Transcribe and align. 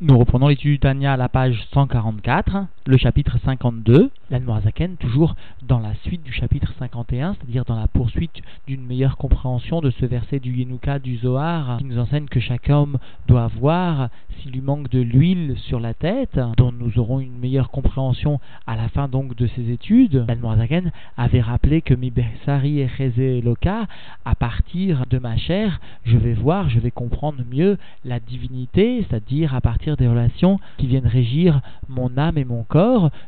Nous 0.00 0.16
reprenons 0.16 0.46
l'étude 0.46 0.70
du 0.74 0.78
Tania 0.78 1.14
à 1.14 1.16
la 1.16 1.28
page 1.28 1.66
144, 1.74 2.66
le 2.88 2.96
chapitre 2.96 3.36
52. 3.44 4.10
L'Anmoazaken, 4.30 4.96
toujours 4.96 5.36
dans 5.62 5.78
la 5.78 5.94
suite 6.04 6.22
du 6.22 6.32
chapitre 6.32 6.72
51, 6.78 7.34
c'est-à-dire 7.34 7.66
dans 7.66 7.78
la 7.78 7.86
poursuite 7.86 8.40
d'une 8.66 8.82
meilleure 8.82 9.18
compréhension 9.18 9.82
de 9.82 9.90
ce 9.90 10.06
verset 10.06 10.38
du 10.40 10.54
Yenuka 10.54 10.98
du 10.98 11.18
Zohar, 11.18 11.76
qui 11.76 11.84
nous 11.84 11.98
enseigne 11.98 12.24
que 12.24 12.40
chaque 12.40 12.70
homme 12.70 12.96
doit 13.26 13.44
avoir, 13.44 14.08
s'il 14.38 14.52
lui 14.52 14.62
manque 14.62 14.88
de 14.88 15.00
l'huile 15.00 15.54
sur 15.58 15.80
la 15.80 15.92
tête, 15.92 16.40
dont 16.56 16.72
nous 16.72 16.98
aurons 16.98 17.20
une 17.20 17.38
meilleure 17.38 17.68
compréhension 17.70 18.40
à 18.66 18.74
la 18.74 18.88
fin 18.88 19.06
donc 19.06 19.36
de 19.36 19.46
ces 19.48 19.70
études. 19.70 20.24
L'Anmoazaken 20.26 20.90
avait 21.18 21.42
rappelé 21.42 21.82
que 21.82 21.92
Mi 21.92 22.10
Besari 22.10 22.80
et 22.80 23.40
Loka, 23.42 23.86
à 24.24 24.34
partir 24.34 25.04
de 25.10 25.18
ma 25.18 25.36
chair, 25.36 25.78
je 26.04 26.16
vais 26.16 26.32
voir, 26.32 26.70
je 26.70 26.80
vais 26.80 26.90
comprendre 26.90 27.42
mieux 27.50 27.76
la 28.06 28.18
divinité, 28.18 29.04
c'est-à-dire 29.08 29.54
à 29.54 29.60
partir 29.60 29.98
des 29.98 30.08
relations 30.08 30.58
qui 30.78 30.86
viennent 30.86 31.06
régir 31.06 31.60
mon 31.90 32.16
âme 32.16 32.38
et 32.38 32.46
mon 32.46 32.62
corps, 32.62 32.77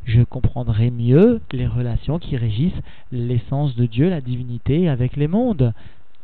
je 0.04 0.22
comprendrai 0.22 0.90
mieux 0.90 1.40
les 1.50 1.66
relations 1.66 2.20
qui 2.20 2.36
régissent 2.36 2.72
l'essence 3.10 3.74
de 3.74 3.86
Dieu, 3.86 4.08
la 4.08 4.20
divinité 4.20 4.88
avec 4.88 5.16
les 5.16 5.26
mondes. 5.26 5.72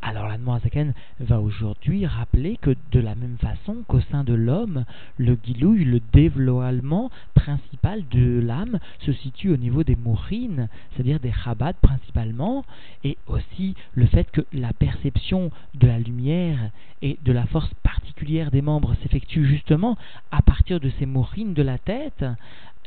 Alors 0.01 0.29
la 0.29 0.37
Zaken 0.61 0.95
va 1.19 1.41
aujourd'hui 1.41 2.07
rappeler 2.07 2.57
que 2.61 2.77
de 2.93 3.01
la 3.01 3.16
même 3.16 3.39
façon 3.41 3.79
qu'au 3.89 4.01
sein 4.12 4.23
de 4.23 4.35
l'homme, 4.35 4.85
le 5.16 5.35
guilouille, 5.35 5.85
le 5.85 6.01
dévoilement 6.12 7.11
principal 7.35 8.05
de 8.12 8.39
l'âme 8.39 8.79
se 9.01 9.12
situe 9.12 9.51
au 9.51 9.57
niveau 9.57 9.83
des 9.83 9.97
mourines, 9.97 10.69
c'est-à-dire 10.93 11.19
des 11.19 11.33
chabad 11.33 11.74
principalement, 11.83 12.65
et 13.02 13.16
aussi 13.27 13.74
le 13.95 14.07
fait 14.07 14.30
que 14.30 14.43
la 14.52 14.73
perception 14.73 15.51
de 15.74 15.88
la 15.88 15.99
lumière 15.99 16.71
et 17.02 17.19
de 17.24 17.33
la 17.33 17.47
force 17.47 17.73
particulière 17.83 18.52
des 18.52 18.63
membres 18.63 18.95
s'effectue 19.02 19.45
justement 19.45 19.97
à 20.30 20.43
partir 20.43 20.79
de 20.79 20.91
ces 21.01 21.07
mourines 21.07 21.55
de 21.55 21.63
la 21.63 21.79
tête, 21.79 22.24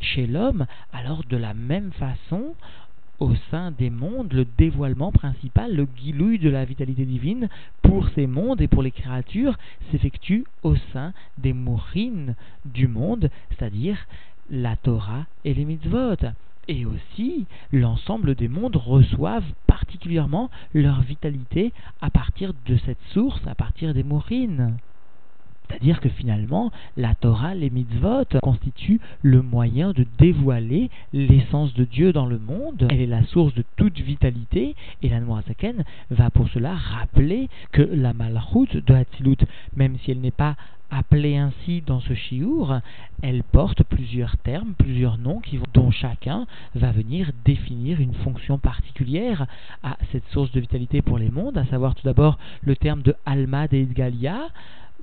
chez 0.02 0.27
l'homme, 0.27 0.66
alors 0.94 1.23
de 1.23 1.38
la 1.38 1.54
même 1.54 1.91
façon, 1.91 2.55
au 3.20 3.35
sein 3.51 3.71
des 3.71 3.90
mondes, 3.90 4.32
le 4.32 4.46
dévoilement 4.57 5.12
principal, 5.12 5.76
le 5.76 5.85
guilouille 5.85 6.40
de 6.40 6.49
la 6.49 6.65
vitalité 6.65 7.05
divine 7.05 7.49
pour 7.82 8.07
ces 8.10 8.27
mondes 8.27 8.62
et 8.62 8.68
pour 8.68 8.82
les 8.82 8.91
créatures 8.91 9.57
s'effectue 9.91 10.46
au 10.63 10.76
sein 10.93 11.13
des 11.38 11.54
mourines 11.54 12.35
du 12.65 12.88
monde, 12.88 13.29
c'est-à-dire 13.49 13.98
la 14.49 14.76
Torah 14.77 15.26
et 15.43 15.54
les 15.54 15.65
mitzvot. 15.65 16.16
Et 16.68 16.85
aussi, 16.85 17.45
l'ensemble 17.71 18.35
des 18.35 18.48
mondes 18.48 18.76
reçoivent 18.76 19.51
particulièrement 19.68 20.49
leur 20.73 21.01
vitalité 21.01 21.73
à 21.99 22.10
partir 22.10 22.54
de 22.68 22.77
cette 22.85 23.01
source, 23.12 23.41
à 23.48 23.55
partir 23.55 23.93
des 23.93 24.04
mourines. 24.04 24.77
C'est-à-dire 25.70 25.99
que 26.01 26.09
finalement, 26.09 26.71
la 26.98 27.15
Torah, 27.15 27.53
les 27.53 27.70
mitzvot, 27.70 28.25
constituent 28.41 28.99
le 29.21 29.41
moyen 29.41 29.91
de 29.91 30.05
dévoiler 30.17 30.89
l'essence 31.13 31.73
de 31.76 31.84
Dieu 31.84 32.11
dans 32.11 32.26
le 32.26 32.39
monde. 32.39 32.87
Elle 32.89 33.01
est 33.01 33.07
la 33.07 33.23
source 33.23 33.53
de 33.53 33.63
toute 33.76 33.99
vitalité, 33.99 34.76
et 35.03 35.09
la 35.09 35.20
Noazaken 35.20 35.84
va 36.09 36.29
pour 36.31 36.49
cela 36.49 36.73
rappeler 36.73 37.49
que 37.71 37.81
la 37.81 38.13
malchut 38.13 38.81
de 38.85 38.93
Hatzilut, 38.93 39.37
même 39.76 39.98
si 39.99 40.11
elle 40.11 40.21
n'est 40.21 40.31
pas 40.31 40.55
appelée 40.91 41.37
ainsi 41.37 41.81
dans 41.85 41.99
ce 41.99 42.13
chiour, 42.13 42.79
elle 43.21 43.43
porte 43.43 43.83
plusieurs 43.83 44.37
termes, 44.37 44.73
plusieurs 44.77 45.17
noms 45.17 45.41
dont 45.73 45.91
chacun 45.91 46.48
va 46.76 46.91
venir 46.91 47.31
définir 47.45 48.01
une 48.01 48.13
fonction 48.15 48.57
particulière 48.57 49.45
à 49.83 49.98
cette 50.11 50.27
source 50.29 50.51
de 50.51 50.59
vitalité 50.59 51.01
pour 51.01 51.20
les 51.20 51.29
mondes, 51.29 51.57
à 51.57 51.65
savoir 51.65 51.95
tout 51.95 52.05
d'abord 52.05 52.37
le 52.63 52.76
terme 52.76 53.01
de 53.01 53.15
Alma 53.26 53.67
de 53.67 53.77
Idgalia, 53.77 54.48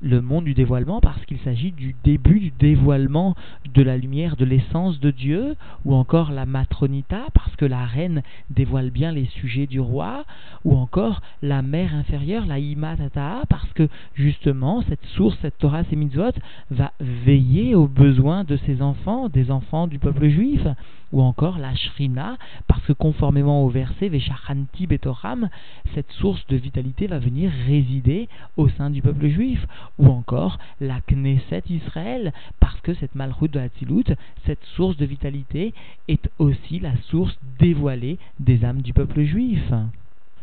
le 0.02 0.20
monde 0.20 0.44
du 0.44 0.54
dévoilement 0.54 1.00
parce 1.00 1.24
qu'il 1.24 1.38
s'agit 1.38 1.72
du 1.72 1.94
début 2.04 2.40
du 2.40 2.52
dévoilement 2.58 3.34
de 3.74 3.82
la 3.82 3.96
lumière 3.96 4.36
de 4.36 4.44
l'essence 4.44 5.00
de 5.00 5.10
Dieu, 5.10 5.56
ou 5.84 5.94
encore 5.94 6.32
la 6.32 6.46
matronita 6.46 7.24
parce 7.34 7.54
que 7.56 7.64
la 7.64 7.84
reine 7.84 8.22
dévoile 8.50 8.90
bien 8.90 9.12
les 9.12 9.26
sujets 9.26 9.66
du 9.66 9.80
roi, 9.80 10.24
ou 10.64 10.76
encore 10.76 11.22
la 11.42 11.62
mère 11.62 11.94
inférieure, 11.94 12.46
la 12.46 12.58
imatata, 12.58 13.42
parce 13.48 13.72
que 13.72 13.88
justement 14.14 14.82
cette 14.88 15.04
source, 15.14 15.36
cette 15.42 15.58
Torah, 15.58 15.84
ces 15.84 15.96
mitzvot, 15.96 16.32
va 16.70 16.92
veiller 17.00 17.74
aux 17.74 17.88
besoins 17.88 18.44
de 18.44 18.56
ses 18.58 18.82
enfants, 18.82 19.28
des 19.28 19.50
enfants 19.50 19.86
du 19.86 19.98
peuple 19.98 20.28
juif, 20.28 20.66
ou 21.12 21.22
encore 21.22 21.58
la 21.58 21.74
shrina, 21.74 22.36
parce 22.66 22.84
que 22.84 22.92
conformément 22.92 23.64
au 23.64 23.68
verset 23.68 24.08
Veshachanti 24.08 24.86
Betoram, 24.86 25.48
cette 25.94 26.10
source 26.12 26.44
de 26.48 26.56
vitalité 26.56 27.06
va 27.06 27.18
venir 27.18 27.50
résider 27.66 28.28
au 28.56 28.68
sein 28.68 28.90
du 28.90 29.02
peuple 29.02 29.28
juif, 29.28 29.64
ou 29.98 30.08
encore 30.08 30.58
la 30.80 31.00
Knesset 31.00 31.62
Israël, 31.70 32.32
parce 32.60 32.80
que 32.80 32.94
cette 32.94 33.14
malchut 33.14 33.48
de 33.48 33.60
Hatzilut, 33.60 34.14
cette 34.44 34.64
source 34.76 34.96
de 34.96 35.06
vitalité, 35.06 35.74
est 36.08 36.30
aussi 36.38 36.80
la 36.80 36.96
source 37.10 37.36
dévoilée 37.58 38.18
des 38.40 38.64
âmes 38.64 38.82
du 38.82 38.92
peuple 38.92 39.22
juif. 39.22 39.72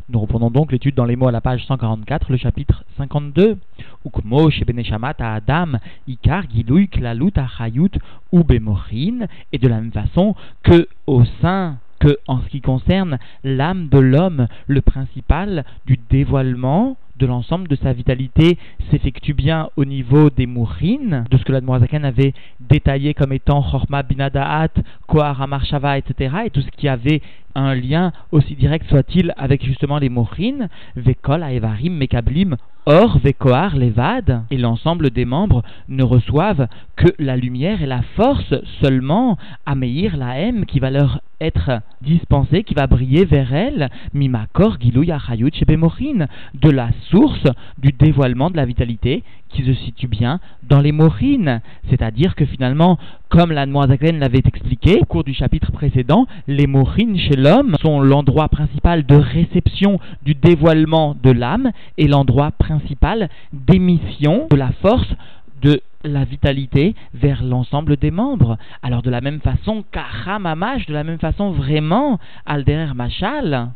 Nous 0.10 0.20
reprenons 0.20 0.52
donc 0.52 0.74
l'étude 0.74 0.96
dans 0.96 1.06
les 1.06 1.16
mots 1.16 1.30
à 1.30 1.32
la 1.32 1.40
page 1.40 1.66
144, 1.66 2.30
le 2.30 2.38
chapitre 2.38 2.84
52. 2.98 3.58
Ukmo 4.06 4.50
shebeneshamat 4.50 5.16
Adam, 5.20 5.78
ikar 6.08 6.44
giluy 6.54 6.90
klalut 6.90 7.32
achayut 7.38 7.92
ou 8.34 8.44
et 8.50 9.58
de 9.58 9.68
la 9.68 9.80
même 9.80 9.94
façon 9.94 10.36
que 10.62 10.88
au 11.08 11.24
sein 11.42 11.78
que 12.00 12.18
en 12.28 12.42
ce 12.42 12.50
qui 12.50 12.60
concerne 12.60 13.18
l'âme 13.46 13.88
de 13.88 13.98
l'homme, 13.98 14.48
le 14.68 14.82
principal 14.82 15.64
du 15.86 15.98
dévoilement 16.10 16.98
de 17.18 17.26
l'ensemble 17.26 17.68
de 17.68 17.76
sa 17.76 17.94
vitalité 17.94 18.58
s'effectue 18.90 19.34
bien 19.34 19.70
au 19.78 19.86
niveau 19.86 20.30
des 20.30 20.46
mourines, 20.46 21.26
de 21.30 21.38
ce 21.38 21.44
que 21.44 21.52
l'Admorazakan 21.52 22.04
avait 22.04 22.34
détaillé 22.60 23.14
comme 23.14 23.34
étant 23.34 23.62
Chorma 23.62 24.04
Binadaat, 24.04 24.70
Kohar 25.08 25.42
Amarshava, 25.42 25.98
etc., 25.98 26.36
et 26.46 26.50
tout 26.50 26.62
ce 26.62 26.72
qui 26.72 26.88
avait 26.88 27.22
un 27.56 27.76
lien 27.76 28.12
aussi 28.32 28.56
direct 28.56 28.88
soit-il 28.90 29.34
avec 29.38 29.64
justement 29.64 30.00
les 30.00 30.10
mourines, 30.10 30.70
Vekol, 30.96 31.44
Aevarim, 31.44 31.94
Mekablim, 31.94 32.56
Or, 32.86 33.18
Vekoar, 33.20 33.78
Levad, 33.78 34.44
et 34.52 34.58
l'ensemble 34.58 35.10
des 35.10 35.24
membres 35.24 35.64
ne 35.88 36.04
reçoivent 36.04 36.68
que 36.98 37.08
la 37.18 37.38
lumière 37.38 37.82
et 37.82 37.86
la 37.86 38.02
force 38.18 38.54
seulement, 38.82 39.38
Ameir, 39.66 40.18
la 40.18 40.38
haine 40.38 40.66
qui 40.66 40.82
va 40.82 40.90
leur 40.90 41.22
être 41.40 41.80
dispensée, 42.02 42.64
qui 42.64 42.74
va 42.74 42.88
briller 42.88 43.24
vers 43.24 43.54
elle, 43.54 43.90
Mimakor, 44.14 44.82
Gilou, 44.82 45.04
Yachayut, 45.04 45.52
de 45.52 46.70
la 46.70 46.90
source 47.10 47.48
du 47.78 47.94
dévoilement 47.94 48.50
de 48.50 48.58
la 48.58 48.66
vitalité 48.66 49.24
qui 49.54 49.64
se 49.64 49.74
situe 49.74 50.08
bien 50.08 50.40
dans 50.64 50.82
les 50.82 50.92
morines. 50.92 51.62
C'est-à-dire 51.90 52.36
que 52.36 52.46
finalement, 52.46 52.98
comme 53.30 53.52
la 53.52 53.66
Noirzaken 53.66 54.20
l'avait 54.20 54.42
expliqué 54.46 55.00
au 55.02 55.06
cours 55.06 55.24
du 55.24 55.34
chapitre 55.34 55.72
précédent, 55.72 56.28
les 56.48 56.68
morines 56.68 57.18
chez 57.18 57.36
l'homme 57.36 57.76
sont 57.82 58.02
l'endroit 58.02 58.50
principal 58.50 59.06
de 59.06 59.16
réception 59.16 60.00
du 60.24 60.36
dévoilement 60.36 61.16
de 61.22 61.32
l'âme 61.32 61.72
et 61.98 62.08
l'endroit 62.08 62.52
principal 62.52 63.30
d'émission 63.54 64.48
de 64.52 64.56
la 64.56 64.72
force 64.82 65.14
de 65.62 65.82
la 66.04 66.26
vitalité 66.26 66.94
vers 67.14 67.44
l'ensemble 67.44 67.96
des 67.96 68.12
membres. 68.12 68.58
Alors 68.82 69.02
de 69.02 69.10
la 69.10 69.22
même 69.22 69.40
façon, 69.40 69.84
Kahamamash, 69.92 70.86
de 70.86 70.94
la 70.94 71.04
même 71.04 71.20
façon 71.20 71.52
vraiment, 71.52 72.20
Alderer 72.46 72.94
Machal, 72.94 73.70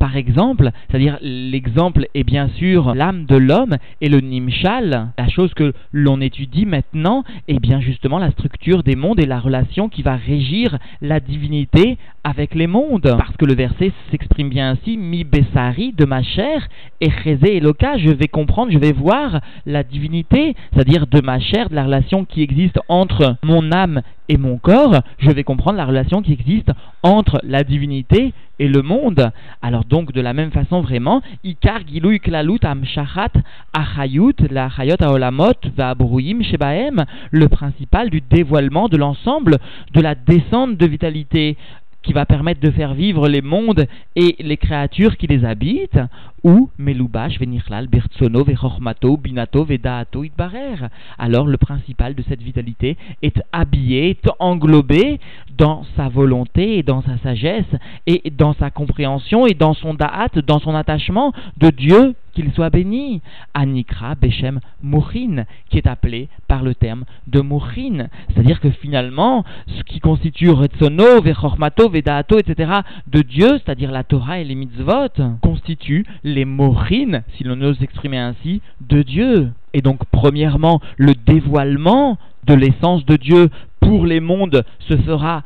par 0.00 0.16
exemple, 0.16 0.70
c'est-à-dire 0.88 1.18
l'exemple 1.20 2.06
est 2.14 2.24
bien 2.24 2.48
sûr 2.56 2.94
l'âme 2.94 3.26
de 3.26 3.36
l'homme 3.36 3.76
et 4.00 4.08
le 4.08 4.20
nimshal, 4.20 5.12
la 5.16 5.28
chose 5.28 5.52
que 5.52 5.74
l'on 5.92 6.22
étudie 6.22 6.64
maintenant 6.64 7.22
est 7.48 7.60
bien 7.60 7.82
justement 7.82 8.18
la 8.18 8.30
structure 8.30 8.82
des 8.82 8.96
mondes 8.96 9.20
et 9.20 9.26
la 9.26 9.38
relation 9.38 9.90
qui 9.90 10.00
va 10.02 10.16
régir 10.16 10.78
la 11.02 11.20
divinité 11.20 11.98
avec 12.24 12.54
les 12.54 12.66
mondes. 12.66 13.14
Parce 13.18 13.36
que 13.36 13.44
le 13.44 13.54
verset 13.54 13.92
s'exprime 14.10 14.48
bien 14.48 14.70
ainsi, 14.70 14.96
mi 14.96 15.24
besari 15.24 15.92
de 15.92 16.04
ma 16.04 16.22
chair, 16.22 16.68
et 17.00 17.10
et 17.26 17.60
loka, 17.60 17.98
je 17.98 18.10
vais 18.10 18.28
comprendre, 18.28 18.72
je 18.72 18.78
vais 18.78 18.92
voir 18.92 19.40
la 19.66 19.82
divinité, 19.82 20.54
c'est-à-dire 20.72 21.06
de 21.06 21.20
ma 21.20 21.38
chair, 21.40 21.68
de 21.70 21.74
la 21.74 21.84
relation 21.84 22.24
qui 22.24 22.42
existe 22.42 22.78
entre 22.88 23.36
mon 23.42 23.72
âme 23.72 24.02
et 24.28 24.36
mon 24.36 24.58
corps, 24.58 25.00
je 25.18 25.30
vais 25.30 25.42
comprendre 25.42 25.76
la 25.76 25.84
relation 25.84 26.22
qui 26.22 26.32
existe 26.32 26.70
entre 27.02 27.40
la 27.42 27.64
divinité 27.64 28.32
et 28.60 28.68
le 28.68 28.80
monde. 28.80 29.32
Alors 29.60 29.84
donc 29.84 30.12
de 30.12 30.20
la 30.20 30.34
même 30.34 30.52
façon 30.52 30.82
vraiment, 30.82 31.20
Ikar 31.42 31.80
Giluy 31.86 32.20
Klalut 32.20 32.60
Amshachat 32.62 33.32
Achayut 33.72 34.36
la 34.50 34.66
Achayot 34.66 35.02
Aolamot 35.02 35.54
Vabruim 35.76 36.42
Shebaem, 36.42 37.04
le 37.32 37.48
principal 37.48 38.08
du 38.10 38.20
dévoilement 38.20 38.88
de 38.88 38.96
l'ensemble 38.96 39.58
de 39.94 40.00
la 40.00 40.14
descente 40.14 40.76
de 40.76 40.86
vitalité 40.86 41.56
qui 42.02 42.12
va 42.12 42.26
permettre 42.26 42.60
de 42.60 42.70
faire 42.70 42.94
vivre 42.94 43.28
les 43.28 43.42
mondes 43.42 43.86
et 44.16 44.36
les 44.40 44.56
créatures 44.56 45.16
qui 45.16 45.26
les 45.26 45.44
habitent, 45.44 46.00
ou 46.42 46.70
Melubash 46.78 47.38
venirlal 47.38 47.88
bertsono 47.88 48.44
vechormato 48.44 49.16
binato 49.16 49.64
vedaato 49.64 50.24
itbarer. 50.24 50.88
Alors 51.18 51.46
le 51.46 51.58
principal 51.58 52.14
de 52.14 52.22
cette 52.22 52.42
vitalité 52.42 52.96
est 53.22 53.42
habillé, 53.52 54.10
est 54.10 54.30
englobé 54.38 55.20
dans 55.58 55.84
sa 55.96 56.08
volonté 56.08 56.78
et 56.78 56.82
dans 56.82 57.02
sa 57.02 57.18
sagesse 57.18 57.66
et 58.06 58.30
dans 58.30 58.54
sa 58.54 58.70
compréhension 58.70 59.46
et 59.46 59.54
dans 59.54 59.74
son 59.74 59.92
da'at, 59.92 60.40
dans 60.46 60.60
son 60.60 60.74
attachement 60.74 61.32
de 61.58 61.68
Dieu 61.68 62.14
qu'il 62.32 62.52
soit 62.52 62.70
béni. 62.70 63.20
Anikra 63.52 64.14
Beshem 64.14 64.60
Mouchin, 64.82 65.44
qui 65.68 65.76
est 65.76 65.86
appelé 65.86 66.28
par 66.48 66.62
le 66.62 66.74
terme 66.74 67.04
de 67.26 67.40
Mouchin. 67.40 68.08
C'est-à-dire 68.28 68.60
que 68.60 68.70
finalement, 68.70 69.44
ce 69.66 69.82
qui 69.82 70.00
constitue 70.00 70.48
Retsono, 70.48 71.20
Vechormato, 71.20 71.89
Vedaato, 71.90 72.38
etc., 72.38 72.80
de 73.06 73.22
Dieu, 73.22 73.48
c'est-à-dire 73.58 73.90
la 73.90 74.04
Torah 74.04 74.38
et 74.38 74.44
les 74.44 74.54
mitzvot, 74.54 75.08
constitue 75.42 76.06
les 76.24 76.44
Mouchin, 76.44 77.22
si 77.36 77.44
l'on 77.44 77.60
ose 77.62 77.78
s'exprimer 77.78 78.18
ainsi, 78.18 78.62
de 78.80 79.02
Dieu. 79.02 79.50
Et 79.74 79.82
donc, 79.82 80.00
premièrement, 80.10 80.80
le 80.96 81.14
dévoilement 81.14 82.18
de 82.44 82.54
l'essence 82.54 83.04
de 83.04 83.16
Dieu 83.16 83.50
pour 83.80 84.06
les 84.06 84.20
mondes 84.20 84.64
se 84.80 84.96
fera 84.96 85.42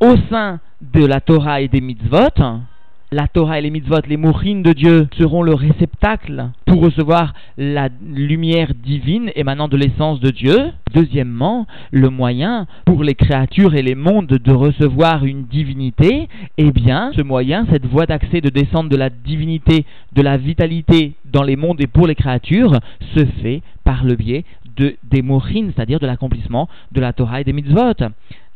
au 0.00 0.16
sein 0.30 0.60
de 0.80 1.04
la 1.04 1.20
Torah 1.20 1.60
et 1.60 1.68
des 1.68 1.80
mitzvot, 1.80 2.40
la 3.14 3.28
Torah 3.28 3.60
et 3.60 3.62
les 3.62 3.70
mitzvot, 3.70 4.00
les 4.08 4.16
mourines 4.16 4.64
de 4.64 4.72
Dieu, 4.72 5.06
seront 5.16 5.42
le 5.42 5.54
réceptacle 5.54 6.50
pour 6.66 6.82
recevoir 6.82 7.32
la 7.56 7.88
lumière 8.04 8.72
divine 8.74 9.30
émanant 9.36 9.68
de 9.68 9.76
l'essence 9.76 10.18
de 10.18 10.30
Dieu. 10.30 10.72
Deuxièmement, 10.92 11.68
le 11.92 12.10
moyen 12.10 12.66
pour 12.84 13.04
les 13.04 13.14
créatures 13.14 13.76
et 13.76 13.82
les 13.82 13.94
mondes 13.94 14.26
de 14.26 14.52
recevoir 14.52 15.24
une 15.24 15.44
divinité, 15.44 16.28
eh 16.58 16.72
bien, 16.72 17.12
ce 17.14 17.22
moyen, 17.22 17.66
cette 17.70 17.86
voie 17.86 18.06
d'accès 18.06 18.40
de 18.40 18.48
descente 18.48 18.88
de 18.88 18.96
la 18.96 19.10
divinité, 19.10 19.84
de 20.12 20.22
la 20.22 20.36
vitalité 20.36 21.12
dans 21.24 21.44
les 21.44 21.54
mondes 21.56 21.80
et 21.80 21.86
pour 21.86 22.08
les 22.08 22.16
créatures, 22.16 22.80
se 23.14 23.24
fait 23.42 23.62
par 23.84 24.02
le 24.02 24.16
biais 24.16 24.44
de, 24.76 24.96
des 25.04 25.22
mourines, 25.22 25.72
c'est-à-dire 25.74 26.00
de 26.00 26.06
l'accomplissement 26.06 26.68
de 26.90 27.00
la 27.00 27.12
Torah 27.12 27.40
et 27.40 27.44
des 27.44 27.52
mitzvot. 27.52 27.94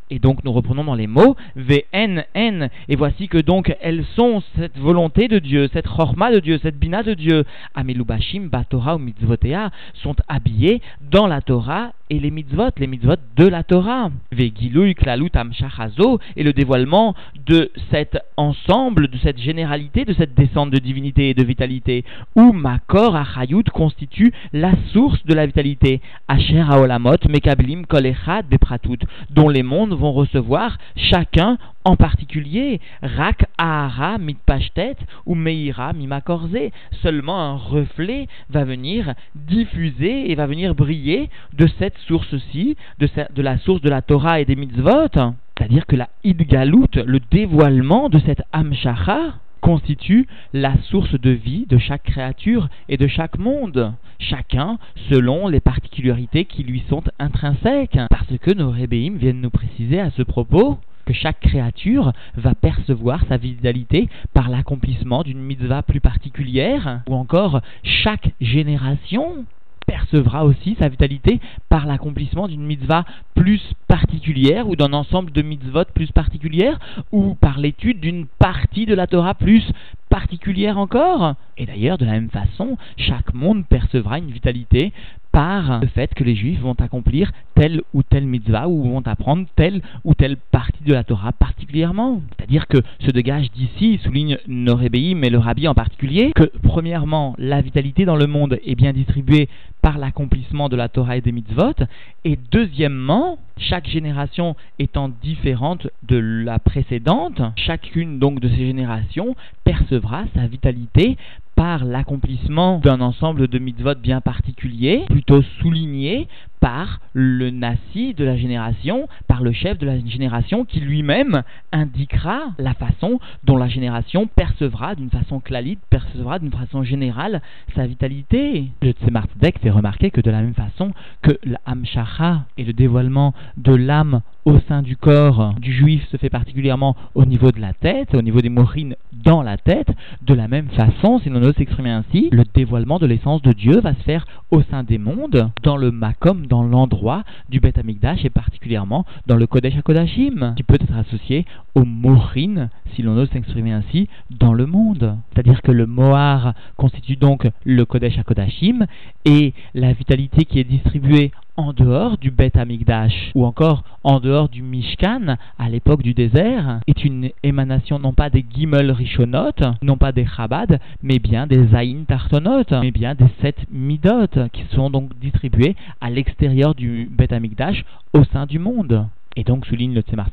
Et 0.09 0.19
donc 0.19 0.43
nous 0.43 0.51
reprenons 0.51 0.83
dans 0.83 0.95
les 0.95 1.07
mots 1.07 1.35
VN, 1.55 2.23
N. 2.33 2.69
Et 2.87 2.95
voici 2.95 3.27
que 3.27 3.37
donc 3.37 3.75
elles 3.81 4.05
sont 4.15 4.41
cette 4.57 4.77
volonté 4.77 5.27
de 5.27 5.39
Dieu, 5.39 5.69
cette 5.71 5.87
chorma 5.87 6.31
de 6.31 6.39
Dieu, 6.39 6.59
cette 6.61 6.79
bina 6.79 7.03
de 7.03 7.13
Dieu. 7.13 7.45
Amelubashim, 7.75 8.47
Batora 8.47 8.95
ou 8.95 8.99
Mitzvotea 8.99 9.71
sont 10.01 10.15
habillés 10.27 10.81
dans 11.11 11.27
la 11.27 11.41
Torah 11.41 11.93
et 12.09 12.19
les 12.19 12.31
mitzvot, 12.31 12.71
les 12.77 12.87
mitzvot 12.87 13.17
de 13.35 13.47
la 13.47 13.63
Torah. 13.63 14.09
Vegilui, 14.31 14.95
Klalut, 14.95 15.29
Amshachazo 15.35 16.19
et 16.35 16.43
le 16.43 16.53
dévoilement 16.53 17.15
de 17.45 17.71
cet 17.91 18.17
ensemble, 18.35 19.09
de 19.09 19.17
cette 19.19 19.37
généralité, 19.37 20.05
de 20.05 20.13
cette 20.13 20.33
descente 20.33 20.71
de 20.71 20.79
divinité 20.79 21.29
et 21.29 21.33
de 21.33 21.43
vitalité, 21.43 22.03
où 22.35 22.51
Makor 22.51 23.15
Achayut 23.15 23.63
constitue 23.71 24.33
la 24.53 24.71
source 24.91 25.23
de 25.25 25.33
la 25.35 25.45
vitalité. 25.45 26.01
Asher 26.27 26.63
Aolamot, 26.67 27.17
Mekablim, 27.29 27.85
Kolechad, 27.85 28.47
Bepratut, 28.47 28.99
dont 29.29 29.49
les 29.49 29.63
mondes 29.63 29.93
vont 29.99 30.11
recevoir 30.11 30.77
chacun 30.95 31.57
en 31.83 31.95
particulier 31.95 32.79
Rak 33.01 33.45
Ahara 33.57 34.17
Mitpashtet 34.17 34.97
ou 35.25 35.35
Meira 35.35 35.93
Mimakorze. 35.93 36.71
Seulement 37.01 37.39
un 37.39 37.55
reflet 37.55 38.27
va 38.49 38.63
venir 38.63 39.13
diffuser 39.35 40.31
et 40.31 40.35
va 40.35 40.47
venir 40.47 40.75
briller 40.75 41.29
de 41.53 41.67
cette 41.77 41.97
source-ci, 42.07 42.75
de, 42.99 43.09
de, 43.35 43.41
la 43.41 43.57
source 43.59 43.81
de 43.81 43.89
la 43.89 44.01
Torah 44.01 44.39
et 44.39 44.45
des 44.45 44.55
mitzvot. 44.55 45.33
C'est-à-dire 45.57 45.85
que 45.85 45.95
la 45.95 46.09
Idgalut, 46.23 46.95
le 47.05 47.19
dévoilement 47.31 48.09
de 48.09 48.19
cette 48.19 48.43
Amshacha, 48.53 49.33
constitue 49.61 50.27
la 50.53 50.75
source 50.83 51.19
de 51.19 51.31
vie 51.31 51.65
de 51.67 51.77
chaque 51.77 52.03
créature 52.03 52.69
et 52.87 52.97
de 52.97 53.07
chaque 53.07 53.37
monde, 53.37 53.93
chacun 54.19 54.77
selon 55.09 55.47
les 55.47 55.59
particularités 55.59 56.45
qui 56.45 56.63
lui 56.63 56.83
sont 56.89 57.03
intrinsèques. 57.19 57.99
Parce 58.09 58.37
que 58.41 58.51
nos 58.51 58.71
rébéim 58.71 59.15
viennent 59.17 59.41
nous 59.41 59.49
préciser 59.49 59.99
à 59.99 60.11
ce 60.11 60.23
propos 60.23 60.79
que 61.05 61.13
chaque 61.13 61.39
créature 61.39 62.13
va 62.35 62.53
percevoir 62.53 63.23
sa 63.27 63.37
vitalité 63.37 64.09
par 64.33 64.49
l'accomplissement 64.49 65.23
d'une 65.23 65.41
mitzvah 65.41 65.81
plus 65.81 66.01
particulière, 66.01 67.01
ou 67.09 67.15
encore 67.15 67.61
chaque 67.83 68.31
génération 68.39 69.45
percevra 69.89 70.45
aussi 70.45 70.75
sa 70.77 70.87
vitalité 70.87 71.39
par 71.67 71.87
l'accomplissement 71.87 72.47
d'une 72.47 72.63
mitzvah 72.63 73.05
plus 73.33 73.73
particulière 73.87 74.69
ou 74.69 74.75
d'un 74.75 74.93
ensemble 74.93 75.31
de 75.31 75.41
mitzvot 75.41 75.85
plus 75.95 76.11
particulières 76.11 76.77
ou 77.11 77.33
par 77.33 77.57
l'étude 77.57 77.99
d'une 77.99 78.27
partie 78.27 78.85
de 78.85 78.93
la 78.93 79.07
Torah 79.07 79.33
plus 79.33 79.63
particulière 80.09 80.77
encore. 80.77 81.33
Et 81.57 81.65
d'ailleurs, 81.65 81.97
de 81.97 82.05
la 82.05 82.11
même 82.11 82.29
façon, 82.29 82.77
chaque 82.97 83.33
monde 83.33 83.65
percevra 83.65 84.19
une 84.19 84.29
vitalité 84.29 84.93
par 85.39 85.79
le 85.79 85.87
fait 85.87 86.13
que 86.13 86.25
les 86.25 86.35
juifs 86.35 86.59
vont 86.59 86.75
accomplir 86.79 87.31
telle 87.55 87.81
ou 87.93 88.03
telle 88.03 88.25
mitzvah 88.25 88.67
ou 88.67 88.83
vont 88.83 89.01
apprendre 89.05 89.47
telle 89.55 89.81
ou 90.03 90.13
telle 90.13 90.35
partie 90.35 90.83
de 90.83 90.91
la 90.91 91.05
Torah 91.05 91.31
particulièrement. 91.31 92.21
C'est-à-dire 92.35 92.67
que 92.67 92.79
se 92.99 93.09
dégage 93.11 93.49
d'ici, 93.51 94.01
souligne 94.03 94.37
Norébéi, 94.49 95.15
mais 95.15 95.29
le 95.29 95.37
rabbi 95.37 95.69
en 95.69 95.73
particulier, 95.73 96.33
que 96.35 96.51
premièrement, 96.61 97.35
la 97.37 97.61
vitalité 97.61 98.03
dans 98.03 98.17
le 98.17 98.27
monde 98.27 98.59
est 98.65 98.75
bien 98.75 98.91
distribuée 98.91 99.47
par 99.81 99.97
l'accomplissement 99.97 100.67
de 100.67 100.75
la 100.75 100.89
Torah 100.89 101.15
et 101.15 101.21
des 101.21 101.31
mitzvot, 101.31 101.85
et 102.25 102.37
deuxièmement, 102.51 103.37
chaque 103.57 103.87
génération 103.87 104.57
étant 104.77 105.09
différente 105.21 105.87
de 106.03 106.17
la 106.17 106.59
précédente, 106.59 107.41
chacune 107.55 108.19
donc 108.19 108.41
de 108.41 108.49
ces 108.49 108.57
générations 108.57 109.37
percevra 109.63 110.25
sa 110.35 110.47
vitalité 110.47 111.15
par 111.59 111.83
l'accomplissement 111.83 112.79
d'un 112.79 113.01
ensemble 113.01 113.49
de 113.49 113.59
mitzvot 113.59 113.95
bien 113.95 114.21
particulier, 114.21 115.03
plutôt 115.09 115.41
souligné 115.61 116.29
par 116.59 116.99
le 117.13 117.49
nasi 117.49 118.13
de 118.13 118.23
la 118.23 118.37
génération, 118.37 119.07
par 119.27 119.41
le 119.41 119.51
chef 119.51 119.77
de 119.77 119.85
la 119.85 119.99
génération 119.99 120.65
qui 120.65 120.79
lui-même 120.79 121.43
indiquera 121.71 122.51
la 122.57 122.73
façon 122.73 123.19
dont 123.43 123.57
la 123.57 123.67
génération 123.67 124.27
percevra 124.27 124.95
d'une 124.95 125.09
façon 125.09 125.39
clalite, 125.39 125.79
percevra 125.89 126.39
d'une 126.39 126.51
façon 126.51 126.83
générale 126.83 127.41
sa 127.75 127.87
vitalité. 127.87 128.71
Le 128.81 128.91
Tzemardek 128.91 129.59
fait 129.59 129.69
remarquer 129.69 130.11
que 130.11 130.21
de 130.21 130.31
la 130.31 130.41
même 130.41 130.53
façon 130.53 130.91
que 131.21 131.37
l'amshacha 131.43 132.45
et 132.57 132.63
le 132.63 132.73
dévoilement 132.73 133.33
de 133.57 133.73
l'âme 133.73 134.21
au 134.45 134.59
sein 134.67 134.81
du 134.81 134.95
corps 134.95 135.53
du 135.59 135.73
juif 135.73 136.07
se 136.09 136.17
fait 136.17 136.29
particulièrement 136.29 136.95
au 137.13 137.25
niveau 137.25 137.51
de 137.51 137.59
la 137.59 137.73
tête, 137.73 138.15
au 138.15 138.21
niveau 138.21 138.41
des 138.41 138.49
morines 138.49 138.95
dans 139.13 139.43
la 139.43 139.57
tête, 139.57 139.89
de 140.21 140.33
la 140.33 140.47
même 140.47 140.69
façon, 140.69 141.19
si 141.19 141.29
l'on 141.29 141.43
ose 141.43 141.55
s'exprimer 141.55 141.91
ainsi, 141.91 142.29
le 142.31 142.43
dévoilement 142.53 142.99
de 142.99 143.05
l'essence 143.05 143.41
de 143.41 143.51
Dieu 143.51 143.79
va 143.79 143.93
se 143.93 144.03
faire 144.03 144.25
au 144.51 144.61
sein 144.63 144.83
des 144.83 144.97
mondes, 144.97 145.51
dans 145.63 145.77
le 145.77 145.91
makom, 145.91 146.47
dans 146.49 146.63
l'endroit 146.63 147.23
du 147.49 147.59
Beth 147.59 147.77
Amikdash 147.77 148.25
et 148.25 148.29
particulièrement 148.29 149.05
dans 149.27 149.37
le 149.37 149.47
Kodesh 149.47 149.77
HaKodashim, 149.77 150.53
qui 150.57 150.63
peut 150.63 150.75
être 150.75 150.93
associé 150.97 151.45
au 151.75 151.85
Morin, 151.85 152.69
si 152.93 153.01
l'on 153.01 153.17
ose 153.17 153.29
s'exprimer 153.29 153.71
ainsi, 153.71 154.09
dans 154.29 154.53
le 154.53 154.65
monde. 154.65 155.17
C'est-à-dire 155.39 155.61
que 155.61 155.71
le 155.71 155.85
Mohar 155.85 156.53
constitue 156.75 157.15
donc 157.15 157.47
le 157.63 157.85
Kodesh 157.85 158.17
HaKodashim 158.19 158.85
et 159.23 159.53
la 159.73 159.93
vitalité 159.93 160.43
qui 160.43 160.59
est 160.59 160.65
distribuée 160.65 161.31
en 161.55 161.71
dehors 161.71 162.17
du 162.17 162.29
Beth 162.29 162.57
Amikdash 162.57 163.31
ou 163.35 163.45
encore 163.45 163.85
en 164.03 164.19
dehors 164.19 164.49
du 164.49 164.61
Mishkan 164.61 165.37
à 165.57 165.69
l'époque 165.69 166.03
du 166.03 166.13
désert 166.13 166.81
est 166.87 167.05
une 167.05 167.29
émanation 167.41 167.99
non 167.99 168.11
pas 168.11 168.29
des 168.29 168.45
Gimel 168.53 168.91
Rishonot, 168.91 169.75
non 169.81 169.95
pas 169.95 170.11
des 170.11 170.25
Chabad, 170.25 170.81
mais 171.01 171.19
bien 171.19 171.47
des 171.47 171.67
Zayin 171.67 172.03
Tartonot, 172.05 172.65
mais 172.81 172.91
bien 172.91 173.15
des 173.15 173.29
sept 173.41 173.65
Midot 173.71 174.49
qui 174.51 174.65
sont 174.75 174.89
donc 174.89 175.17
distribués 175.19 175.77
à 176.01 176.09
l'extérieur 176.09 176.75
du 176.75 177.09
Beth 177.09 177.31
Amikdash 177.31 177.85
au 178.11 178.25
sein 178.25 178.45
du 178.45 178.59
monde. 178.59 179.05
Et 179.35 179.43
donc, 179.43 179.65
souligne 179.65 179.93
le 179.93 180.01
Tzemar 180.01 180.29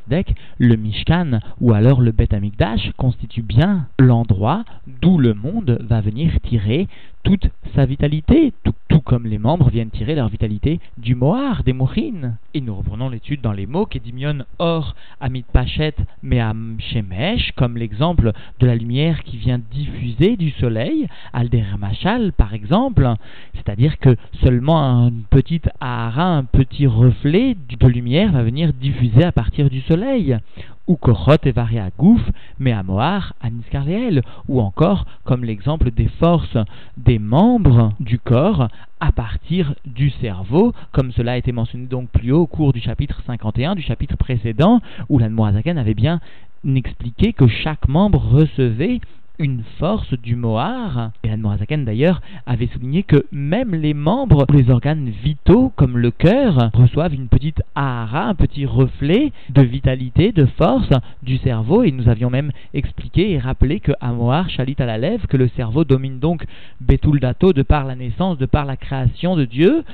le 0.58 0.76
Mishkan 0.76 1.40
ou 1.60 1.72
alors 1.72 2.00
le 2.00 2.12
Beth 2.12 2.32
Amikdash 2.32 2.92
constitue 2.96 3.42
bien 3.42 3.86
l'endroit 3.98 4.64
d'où 4.86 5.18
le 5.18 5.34
monde 5.34 5.78
va 5.80 6.00
venir 6.00 6.32
tirer 6.42 6.88
toute 7.26 7.49
sa 7.75 7.87
vitalité, 7.87 8.52
tout, 8.62 9.00
comme 9.04 9.26
les 9.26 9.38
membres 9.38 9.68
viennent 9.68 9.90
tirer 9.90 10.14
leur 10.14 10.28
vitalité 10.28 10.80
du 10.97 11.14
Mohar, 11.14 11.64
des 11.64 11.73
Mourines. 11.73 12.37
Et 12.54 12.61
nous 12.61 12.75
reprenons 12.75 13.09
l'étude 13.09 13.40
dans 13.40 13.52
les 13.52 13.66
mots 13.66 13.87
Kedimion 13.87 14.45
Or, 14.59 14.95
Amit 15.21 15.45
Pachet, 15.52 15.95
Meam 16.23 16.76
Shemesh, 16.78 17.52
comme 17.56 17.76
l'exemple 17.76 18.33
de 18.61 18.66
la 18.66 18.76
lumière 18.76 19.23
qui 19.25 19.37
vient 19.37 19.61
diffuser 19.73 20.37
du 20.37 20.50
soleil, 20.52 21.09
Alder 21.33 21.64
Machal 21.78 22.33
par 22.33 22.54
exemple, 22.54 23.09
c'est-à-dire 23.54 23.99
que 23.99 24.16
seulement 24.42 25.06
un 25.06 25.12
petit 25.30 25.62
ahara, 25.80 26.37
un 26.37 26.45
petit 26.45 26.87
reflet 26.87 27.56
de 27.68 27.87
lumière 27.88 28.33
va 28.33 28.42
venir 28.45 28.73
diffuser 28.73 29.25
à 29.25 29.33
partir 29.33 29.68
du 29.68 29.80
soleil 29.83 30.38
ou 30.87 30.97
Korot 30.97 31.37
et 31.45 31.59
à 31.59 31.90
Gouf, 31.99 32.21
mais 32.59 32.73
à 32.73 32.83
Moar, 32.83 33.35
à 33.40 33.50
Niskarleel, 33.50 34.23
ou 34.49 34.61
encore 34.61 35.05
comme 35.25 35.45
l'exemple 35.45 35.90
des 35.90 36.09
forces 36.09 36.57
des 36.97 37.19
membres 37.19 37.93
du 38.00 38.19
corps 38.19 38.69
à 39.00 39.12
partir 39.12 39.75
du 39.85 40.11
cerveau, 40.11 40.73
comme 40.93 41.12
cela 41.12 41.33
a 41.33 41.37
été 41.37 41.52
mentionné 41.52 41.87
donc 41.87 42.09
plus 42.11 42.33
haut 42.33 42.43
au 42.43 42.47
cours 42.47 42.73
du 42.73 42.81
chapitre 42.81 43.23
51, 43.26 43.75
du 43.75 43.83
chapitre 43.83 44.16
précédent, 44.16 44.81
où 45.09 45.19
l'Anmoazaken 45.19 45.78
avait 45.78 45.95
bien 45.95 46.21
expliqué 46.64 47.33
que 47.33 47.47
chaque 47.47 47.88
membre 47.88 48.19
recevait 48.19 49.00
une 49.38 49.62
force 49.78 50.12
du 50.14 50.37
Mohar. 50.37 51.11
Et 51.23 51.31
Admorazaken 51.31 51.85
d'ailleurs 51.85 52.21
avait 52.47 52.69
souligné 52.69 53.02
que 53.02 53.26
même 53.33 53.75
les 53.75 53.95
membres, 53.95 54.47
les 54.52 54.71
organes 54.71 55.11
vitaux 55.23 55.73
comme 55.76 55.99
le 55.99 56.11
cœur, 56.11 56.71
reçoivent 56.75 57.14
une 57.14 57.28
petite 57.28 57.62
ahara, 57.75 58.28
un 58.28 58.35
petit 58.35 58.66
reflet 58.66 59.33
de 59.50 59.62
vitalité, 59.62 60.33
de 60.33 60.47
force 60.47 60.90
du 61.23 61.38
cerveau. 61.38 61.83
Et 61.83 61.93
nous 61.93 62.09
avions 62.09 62.31
même 62.31 62.52
expliqué 62.75 63.33
et 63.33 63.38
rappelé 63.38 63.81
que 63.81 63.93
Amoar 64.00 64.49
chalit 64.50 64.76
à 64.78 64.87
la 64.87 64.99
lèvre, 64.99 65.26
que 65.28 65.37
le 65.37 65.49
cerveau 65.49 65.85
domine 65.85 66.19
donc 66.19 66.45
Betul 66.81 67.21
Dato 67.21 67.52
de 67.52 67.62
par 67.62 67.85
la 67.85 67.95
naissance, 67.95 68.38
de 68.38 68.47
par 68.47 68.64
la 68.64 68.76
création 68.76 69.37
de 69.37 69.45
Dieu 69.45 69.85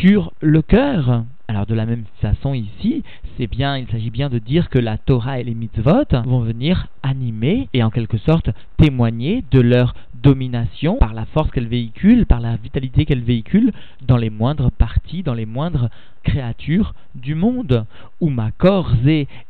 sur 0.00 0.32
le 0.40 0.62
cœur. 0.62 1.24
Alors 1.48 1.66
de 1.66 1.74
la 1.74 1.86
même 1.86 2.04
façon 2.20 2.54
ici, 2.54 3.04
c'est 3.36 3.46
bien, 3.46 3.78
il 3.78 3.86
s'agit 3.86 4.10
bien 4.10 4.28
de 4.28 4.40
dire 4.40 4.68
que 4.68 4.80
la 4.80 4.98
Torah 4.98 5.38
et 5.38 5.44
les 5.44 5.54
mitzvot 5.54 6.04
vont 6.24 6.40
venir 6.40 6.88
animer 7.04 7.68
et 7.72 7.84
en 7.84 7.90
quelque 7.90 8.18
sorte 8.18 8.50
témoigner 8.78 9.44
de 9.52 9.60
leur 9.60 9.94
domination 10.14 10.96
par 10.96 11.14
la 11.14 11.24
force 11.24 11.52
qu'elles 11.52 11.68
véhiculent, 11.68 12.26
par 12.26 12.40
la 12.40 12.56
vitalité 12.56 13.04
qu'elles 13.04 13.22
véhiculent 13.22 13.72
dans 14.02 14.16
les 14.16 14.30
moindres 14.30 14.72
parties, 14.72 15.22
dans 15.22 15.34
les 15.34 15.46
moindres 15.46 15.88
créatures 16.24 16.94
du 17.14 17.36
monde. 17.36 17.86
Où 18.20 18.28
ma 18.28 18.50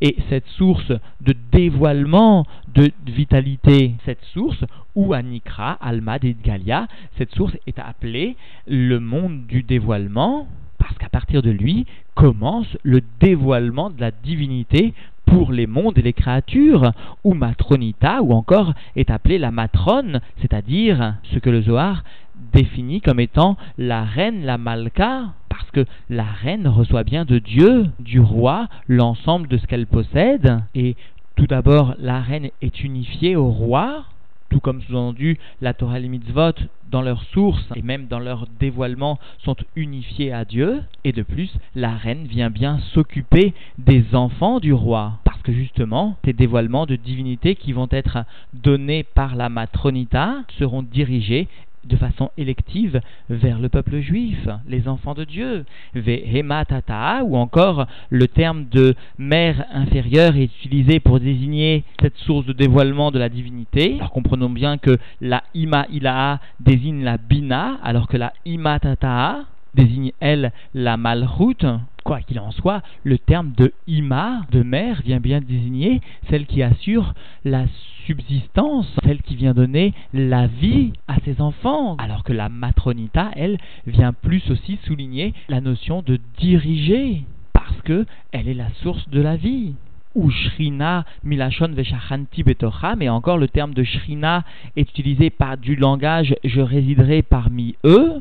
est 0.03 0.17
cette 0.29 0.49
source 0.49 0.93
de 1.23 1.35
dévoilement 1.51 2.47
de 2.75 2.93
vitalité, 3.07 3.95
cette 4.05 4.23
source, 4.35 4.63
ou 4.95 5.15
Anikra, 5.15 5.73
Alma 5.81 6.19
Galia, 6.19 6.89
cette 7.17 7.35
source 7.35 7.57
est 7.67 7.79
appelée 7.79 8.37
le 8.67 9.01
monde 9.01 9.47
du 9.47 9.63
dévoilement 9.63 10.47
parce 10.87 10.99
qu'à 10.99 11.09
partir 11.09 11.43
de 11.43 11.51
lui 11.51 11.85
commence 12.15 12.79
le 12.85 13.01
dévoilement 13.21 13.91
de 13.91 14.01
la 14.01 14.13
divinité 14.13 14.95
pour 15.25 15.51
les 15.51 15.67
mondes 15.67 15.99
et 15.99 16.03
les 16.03 16.13
créatures, 16.13 16.93
ou 17.25 17.35
matronita, 17.35 18.23
ou 18.23 18.33
encore 18.33 18.73
est 18.95 19.11
appelée 19.11 19.39
la 19.39 19.51
matrone, 19.51 20.21
c'est-à-dire 20.41 21.17
ce 21.25 21.41
que 21.41 21.51
le 21.51 21.63
Zohar 21.63 22.05
définit 22.53 23.01
comme 23.01 23.19
étant 23.19 23.57
la 23.77 24.05
reine, 24.05 24.45
la 24.45 24.59
malka, 24.59 25.25
parce 25.49 25.69
que 25.73 25.85
la 26.09 26.25
reine 26.25 26.69
reçoit 26.69 27.03
bien 27.03 27.25
de 27.25 27.41
Dieu, 27.41 27.87
du 27.99 28.21
roi, 28.21 28.69
l'ensemble 28.87 29.49
de 29.49 29.57
ce 29.57 29.67
qu'elle 29.67 29.89
possède, 29.89 30.61
et 30.77 30.95
tout 31.35 31.49
d'abord 31.49 31.97
la 31.99 32.21
reine 32.21 32.51
est 32.63 32.85
unifiée 32.85 33.35
au 33.35 33.49
roi, 33.49 34.05
tout 34.51 34.61
comme 34.61 34.83
sous-entendu 34.83 35.39
la 35.61 35.75
Torah 35.75 35.99
et 35.99 36.03
les 36.03 36.09
mitzvot, 36.09 36.53
dans 36.91 37.03
leur 37.03 37.23
source 37.25 37.65
et 37.75 37.83
même 37.83 38.07
dans 38.07 38.19
leur 38.19 38.47
dévoilement, 38.61 39.19
sont 39.39 39.57
unifiés 39.75 40.33
à 40.33 40.45
Dieu. 40.45 40.83
Et 41.05 41.13
de 41.13 41.23
plus, 41.23 41.53
la 41.75 41.91
reine 41.91 42.27
vient 42.27 42.51
bien 42.51 42.79
s'occuper 42.93 43.55
des 43.79 44.15
enfants 44.15 44.61
du 44.61 44.73
roi. 44.73 45.19
Parce 45.25 45.43
que 45.43 45.53
justement, 45.53 46.17
ces 46.25 46.33
dévoilements 46.33 46.87
de 46.87 46.97
divinité 46.97 47.55
qui 47.55 47.73
vont 47.73 47.89
être 47.91 48.19
donnés 48.55 49.03
par 49.03 49.35
la 49.37 49.49
matronita 49.49 50.43
seront 50.59 50.83
dirigés 50.83 51.49
de 51.87 51.97
façon 51.97 52.31
élective 52.37 53.01
vers 53.31 53.59
le 53.59 53.69
peuple 53.69 54.01
juif, 54.01 54.49
les 54.69 54.89
enfants 54.89 55.15
de 55.15 55.25
Dieu. 55.25 55.65
Vehematata, 55.95 57.23
ou 57.25 57.37
encore 57.37 57.87
le 58.11 58.29
terme 58.29 58.67
de 58.71 58.95
mère 59.19 59.65
inférieure 59.73 60.37
est 60.37 60.45
utilisé 60.45 61.01
pour 61.01 61.21
désigner 61.21 61.85
cette 62.01 62.17
source 62.19 62.47
de 62.47 62.53
dévoilement 62.53 63.11
de 63.11 63.19
la 63.19 63.29
divinité. 63.29 63.97
Alors 63.97 64.11
comprenons 64.11 64.51
bien 64.51 64.79
que 64.79 64.99
la 65.21 65.43
ima 65.55 65.87
ilaha 65.91 66.41
désigne 66.61 67.03
la 67.03 67.19
bina, 67.19 67.79
alors 67.83 68.09
que 68.09 68.17
la 68.17 68.33
imatata 68.45 69.45
désigne 69.75 70.13
elle 70.21 70.53
la 70.75 70.97
malroute. 70.97 71.67
Quoi 72.07 72.21
qu'il 72.21 72.39
en 72.39 72.53
soit, 72.53 72.83
le 73.03 73.19
terme 73.19 73.51
de 73.57 73.73
ima, 73.89 74.43
de 74.53 74.63
mère, 74.63 75.03
vient 75.03 75.19
bien 75.19 75.41
désigner 75.41 76.01
celle 76.31 76.47
qui 76.47 76.63
assure 76.63 77.15
la 77.45 77.65
subsistance, 78.07 78.87
celle 79.03 79.23
qui 79.23 79.35
vient 79.35 79.55
donner 79.55 79.93
la 80.15 80.47
vie 80.47 80.93
à 81.09 81.17
ses 81.25 81.41
enfants, 81.41 81.97
alors 81.97 82.23
que 82.23 82.33
la 82.33 82.49
matronita, 82.49 83.33
elle, 83.35 83.59
vient 83.89 84.13
plus 84.13 84.49
aussi 84.53 84.79
souligner 84.85 85.35
la 85.49 85.61
notion 85.61 86.01
de 86.03 86.21
diriger, 86.39 87.25
parce 87.53 87.83
que 87.83 88.07
elle 88.31 88.47
est 88.47 88.55
la 88.55 88.71
source 88.85 89.09
de 89.09 89.21
la 89.21 89.35
vie. 89.35 89.75
Ou 90.15 90.31
Shrina 90.31 91.05
Milachon 91.25 91.73
Veshachanti 91.73 92.45
Betocha, 92.45 92.95
mais 92.95 93.09
encore 93.09 93.37
le 93.37 93.49
terme 93.49 93.75
de 93.75 93.83
Shrina 93.83 94.45
est 94.77 94.89
utilisé 94.89 95.31
par 95.31 95.59
du 95.59 95.75
langage 95.75 96.37
je 96.45 96.61
résiderai 96.61 97.23
parmi 97.23 97.75
eux, 97.85 98.21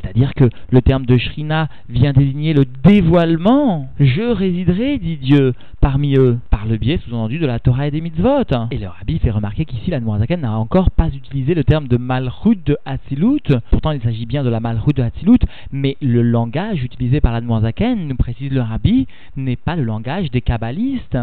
c'est-à-dire 0.00 0.34
que 0.34 0.48
le 0.70 0.82
terme 0.82 1.06
de 1.06 1.16
Shrina 1.16 1.68
vient 1.88 2.12
désigner 2.12 2.52
le 2.52 2.64
dévoilement. 2.84 3.88
Je 3.98 4.22
résiderai, 4.22 4.98
dit 4.98 5.16
Dieu, 5.16 5.54
parmi 5.80 6.16
eux, 6.16 6.38
par 6.50 6.66
le 6.66 6.76
biais 6.76 6.98
sous-entendu 6.98 7.38
de 7.38 7.46
la 7.46 7.58
Torah 7.58 7.86
et 7.86 7.90
des 7.90 8.00
mitzvot. 8.00 8.44
Et 8.70 8.78
le 8.78 8.88
rabbi 8.88 9.18
fait 9.18 9.30
remarquer 9.30 9.64
qu'ici, 9.64 9.90
la 9.90 10.00
Noirzaken 10.00 10.40
n'a 10.40 10.58
encore 10.58 10.90
pas 10.90 11.08
utilisé 11.08 11.54
le 11.54 11.64
terme 11.64 11.88
de 11.88 11.96
malchut 11.96 12.58
de 12.64 12.76
Hatzilut. 12.84 13.52
Pourtant, 13.70 13.92
il 13.92 14.00
s'agit 14.00 14.26
bien 14.26 14.44
de 14.44 14.48
la 14.48 14.60
malchut 14.60 14.92
de 14.94 15.02
Hatzilut, 15.02 15.38
mais 15.72 15.96
le 16.00 16.22
langage 16.22 16.82
utilisé 16.82 17.20
par 17.20 17.32
la 17.32 17.40
Noirzaken, 17.40 18.08
nous 18.08 18.16
précise 18.16 18.52
le 18.52 18.60
rabbi, 18.60 19.06
n'est 19.36 19.56
pas 19.56 19.76
le 19.76 19.84
langage 19.84 20.30
des 20.30 20.40
kabbalistes 20.40 21.18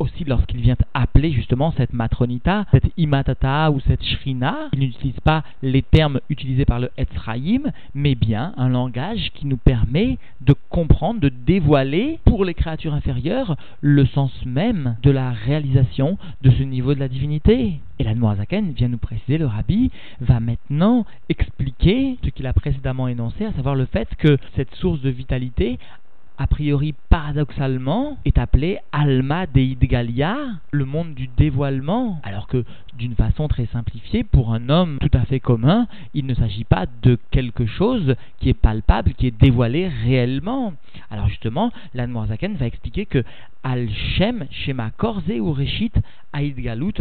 aussi 0.00 0.24
lorsqu'il 0.24 0.60
vient 0.60 0.76
appeler 0.94 1.30
justement 1.30 1.72
cette 1.76 1.92
matronita, 1.92 2.64
cette 2.72 2.90
imatata 2.96 3.70
ou 3.70 3.80
cette 3.80 4.02
shrina, 4.02 4.56
il 4.72 4.80
n'utilise 4.80 5.20
pas 5.20 5.44
les 5.62 5.82
termes 5.82 6.20
utilisés 6.30 6.64
par 6.64 6.80
le 6.80 6.90
Etzraïm, 6.96 7.70
mais 7.94 8.14
bien 8.14 8.54
un 8.56 8.68
langage 8.68 9.30
qui 9.34 9.46
nous 9.46 9.58
permet 9.58 10.18
de 10.40 10.54
comprendre, 10.70 11.20
de 11.20 11.28
dévoiler 11.28 12.18
pour 12.24 12.44
les 12.44 12.54
créatures 12.54 12.94
inférieures 12.94 13.56
le 13.80 14.06
sens 14.06 14.32
même 14.44 14.96
de 15.02 15.10
la 15.10 15.30
réalisation 15.30 16.18
de 16.42 16.50
ce 16.50 16.62
niveau 16.62 16.94
de 16.94 17.00
la 17.00 17.08
divinité. 17.08 17.80
Et 17.98 18.04
la 18.04 18.14
Noazaken 18.14 18.72
vient 18.72 18.88
nous 18.88 18.96
préciser, 18.96 19.36
le 19.36 19.46
rabbi 19.46 19.90
va 20.20 20.40
maintenant 20.40 21.04
expliquer 21.28 22.16
ce 22.24 22.30
qu'il 22.30 22.46
a 22.46 22.54
précédemment 22.54 23.08
énoncé, 23.08 23.44
à 23.44 23.52
savoir 23.52 23.74
le 23.74 23.84
fait 23.84 24.08
que 24.16 24.38
cette 24.56 24.74
source 24.76 25.02
de 25.02 25.10
vitalité 25.10 25.78
a 26.40 26.46
priori 26.46 26.94
paradoxalement, 27.10 28.16
est 28.24 28.38
appelé 28.38 28.78
Alma 28.92 29.46
Deid 29.46 29.78
Galia, 29.78 30.38
le 30.70 30.86
monde 30.86 31.12
du 31.12 31.28
dévoilement, 31.36 32.18
alors 32.22 32.46
que 32.46 32.64
d'une 32.96 33.14
façon 33.14 33.46
très 33.46 33.66
simplifiée, 33.66 34.24
pour 34.24 34.54
un 34.54 34.70
homme 34.70 34.96
tout 35.02 35.10
à 35.12 35.26
fait 35.26 35.38
commun, 35.38 35.86
il 36.14 36.24
ne 36.24 36.32
s'agit 36.32 36.64
pas 36.64 36.86
de 37.02 37.18
quelque 37.30 37.66
chose 37.66 38.16
qui 38.38 38.48
est 38.48 38.54
palpable, 38.54 39.12
qui 39.12 39.26
est 39.26 39.38
dévoilé 39.38 39.88
réellement. 39.88 40.72
Alors 41.10 41.28
justement, 41.28 41.72
l'Anne 41.92 42.14
va 42.14 42.66
expliquer 42.66 43.04
que 43.04 43.22
Al-Shem, 43.62 44.46
Shema 44.50 44.92
Korze 44.96 45.38
ou 45.38 45.52
Reshit, 45.52 45.94
Aïd 46.32 46.58
Galut, 46.58 46.94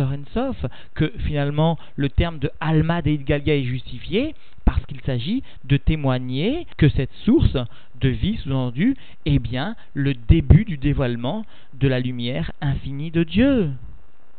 que 0.96 1.14
finalement 1.20 1.78
le 1.96 2.10
terme 2.10 2.40
de 2.40 2.52
Alma 2.60 3.02
Deid 3.02 3.24
Galia 3.24 3.56
est 3.56 3.64
justifié 3.64 4.36
parce 4.70 4.86
qu'il 4.86 5.02
s'agit 5.02 5.42
de 5.64 5.78
témoigner 5.78 6.68
que 6.78 6.90
cette 6.90 7.14
source 7.26 7.58
de 8.00 8.10
vie, 8.10 8.38
sous-entendu, 8.38 8.96
est 9.26 9.40
bien 9.40 9.76
le 9.94 10.14
début 10.14 10.66
du 10.66 10.78
dévoilement 10.78 11.46
de 11.80 11.88
la 11.88 12.00
lumière 12.00 12.52
infinie 12.62 13.12
de 13.12 13.24
Dieu. 13.24 13.72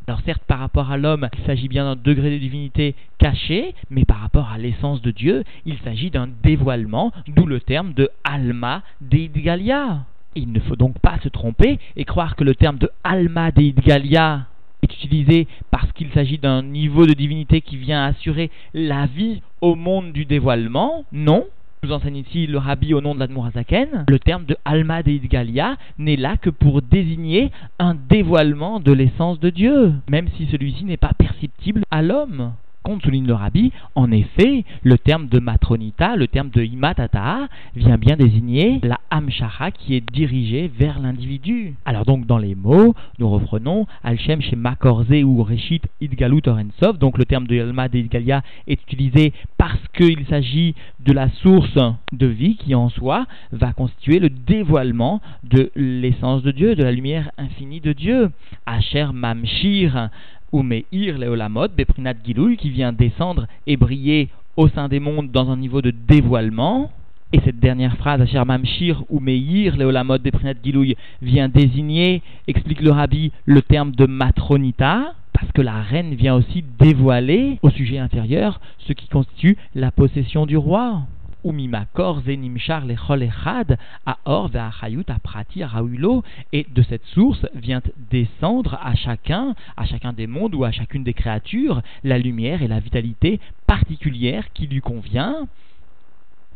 Alors 0.07 0.23
certes, 0.25 0.43
par 0.45 0.59
rapport 0.59 0.91
à 0.91 0.97
l'homme, 0.97 1.29
il 1.39 1.45
s'agit 1.45 1.69
bien 1.69 1.85
d'un 1.85 2.01
degré 2.01 2.31
de 2.31 2.39
divinité 2.39 2.97
caché, 3.19 3.75
mais 3.91 4.05
par 4.05 4.19
rapport 4.19 4.51
à 4.51 4.59
l'essence 4.59 5.01
de 5.03 5.13
Dieu, 5.13 5.45
il 5.67 5.79
s'agit 5.85 6.11
d'un 6.11 6.29
dévoilement, 6.43 7.13
d'où 7.29 7.47
le 7.47 7.61
terme 7.61 7.93
de 7.93 8.11
Alma 8.25 8.83
Deidgalia. 9.01 10.05
Il 10.35 10.53
ne 10.53 10.61
faut 10.61 10.77
donc 10.77 10.99
pas 10.99 11.19
se 11.23 11.29
tromper 11.29 11.79
et 11.97 12.05
croire 12.05 12.35
que 12.35 12.45
le 12.45 12.55
terme 12.57 12.79
de 12.79 12.91
Alma 13.05 13.53
Deidgalia 13.53 14.47
est 14.83 14.93
utilisé 14.93 15.47
parce 15.71 15.93
qu'il 15.93 16.11
s'agit 16.11 16.39
d'un 16.39 16.63
niveau 16.63 17.07
de 17.07 17.13
divinité 17.13 17.61
qui 17.61 17.77
vient 17.77 18.05
assurer 18.05 18.51
la 18.75 19.07
vie 19.07 19.43
au 19.61 19.75
monde 19.75 20.13
du 20.13 20.25
dévoilement. 20.25 21.05
Non, 21.13 21.47
nous 21.83 21.93
enseigne 21.93 22.17
ici 22.17 22.47
le 22.47 22.59
rabbi 22.59 22.93
au 22.93 23.01
nom 23.01 23.15
de 23.15 23.21
l'Admorazaken, 23.21 24.05
le 24.09 24.19
terme 24.19 24.45
de 24.45 24.57
Alma 24.65 25.03
de 25.03 25.19
n'est 25.99 26.17
là 26.17 26.37
que 26.37 26.51
pour 26.51 26.83
désigner 26.83 27.51
un 27.79 27.95
dévoilement 27.95 28.81
de 28.81 28.93
l'essence 28.93 29.41
de 29.41 29.51
Dieu, 29.51 29.93
même 30.09 30.29
si 30.37 30.47
celui-ci 30.47 30.85
n'est 30.85 30.97
pas 30.97 31.13
perceptible 31.17 31.83
à 31.91 32.03
l'homme. 32.03 32.53
Compte 32.83 33.03
souligne 33.03 33.27
le 33.27 33.35
rabbi, 33.35 33.73
en 33.95 34.11
effet, 34.11 34.65
le 34.83 34.97
terme 34.97 35.29
de 35.29 35.39
matronita, 35.39 36.17
le 36.17 36.29
terme 36.29 36.49
de 36.49 36.63
imatata, 36.63 37.49
vient 37.77 37.99
bien 37.99 38.17
désigner 38.17 38.81
la 38.83 38.99
hamshara 39.11 39.71
qui 39.71 39.95
est 39.95 40.13
dirigée 40.13 40.71
vers 40.79 40.99
l'individu. 40.99 41.75
Alors 41.85 42.07
donc 42.07 42.27
dans 42.27 42.39
les 42.39 42.55
mots, 42.55 42.95
nous 43.19 43.29
reprenons 43.29 43.87
Alchem 44.03 44.41
chez 44.41 44.57
Makorze 44.57 45.11
ou 45.23 45.43
Reshit 45.43 45.83
Idgalut 46.01 46.41
Orensov, 46.47 46.97
donc 46.97 47.19
le 47.19 47.27
terme 47.27 47.47
de 47.47 47.61
Alma 47.61 47.89
de 47.89 47.99
Idgalia 47.99 48.43
est 48.67 48.83
utilisé 48.83 49.35
parce 49.59 49.87
qu'il 49.95 50.25
s'agit 50.27 50.75
de 51.01 51.13
la 51.13 51.29
source 51.43 51.79
de 52.13 52.27
vie 52.27 52.57
qui 52.57 52.75
en 52.75 52.89
soi 52.89 53.27
va 53.53 53.75
constituer 53.75 54.19
le 54.21 54.31
dévoilement 54.31 55.21
de 55.45 55.71
l'essence 55.77 56.43
de 56.43 56.51
Dieu, 56.51 56.75
de 56.75 56.83
la 56.83 56.93
lumière 56.93 57.31
infinie 57.37 57.81
de 57.81 57.93
Dieu. 57.93 58.31
Asher 58.65 59.09
Mamshir 59.13 60.09
ou 60.53 60.63
Meir 60.63 61.19
Leolamot, 61.19 61.69
Beprinat 61.77 62.15
Gilouy, 62.25 62.57
qui 62.57 62.71
vient 62.71 62.93
descendre 62.93 63.47
et 63.67 63.77
briller 63.77 64.29
au 64.57 64.69
sein 64.69 64.89
des 64.89 65.01
mondes 65.01 65.31
dans 65.31 65.51
un 65.51 65.57
niveau 65.57 65.83
de 65.83 65.91
dévoilement, 65.91 66.91
Et 67.33 67.41
cette 67.45 67.61
dernière 67.61 67.97
phrase, 67.97 68.21
Asher 68.21 68.45
Mamshir 68.45 69.05
ou 69.09 69.21
Meir, 69.21 69.77
Léolamot 69.77 70.19
des 70.19 70.33
Gilouy, 70.65 70.97
vient 71.23 71.49
désigner, 71.49 72.23
explique 72.49 72.81
le 72.81 72.91
rabbi, 72.91 73.31
le 73.45 73.63
terme 73.63 73.93
de 73.93 74.07
matronita, 74.07 75.15
parce 75.33 75.53
que 75.53 75.63
la 75.63 75.81
reine 75.81 76.15
vient 76.15 76.35
aussi 76.35 76.65
dévoiler 76.79 77.59
au 77.63 77.71
sujet 77.71 77.99
intérieur 77.99 78.61
ce 78.79 78.93
qui 78.93 79.09
constitue 79.09 79.57
la 79.75 79.91
possession 79.91 80.45
du 80.45 80.57
roi. 80.57 81.03
Umimakor 81.45 82.23
zenimchar 82.23 82.85
lechol 82.85 83.23
echad 83.23 83.79
a 84.07 84.19
or 84.25 84.49
ve'achayut 84.49 85.09
a 85.09 85.19
prati 85.19 85.63
et 86.53 86.67
de 86.69 86.83
cette 86.83 87.05
source 87.07 87.47
vient 87.55 87.83
descendre 88.11 88.79
à 88.83 88.95
chacun, 88.95 89.55
à 89.77 89.87
chacun 89.87 90.13
des 90.13 90.27
mondes 90.27 90.55
ou 90.55 90.65
à 90.65 90.73
chacune 90.73 91.05
des 91.05 91.15
créatures, 91.15 91.83
la 92.05 92.19
lumière 92.19 92.63
et 92.63 92.69
la 92.69 92.81
vitalité 92.81 93.41
particulière 93.67 94.53
qui 94.53 94.67
lui 94.67 94.81
convient. 94.81 95.47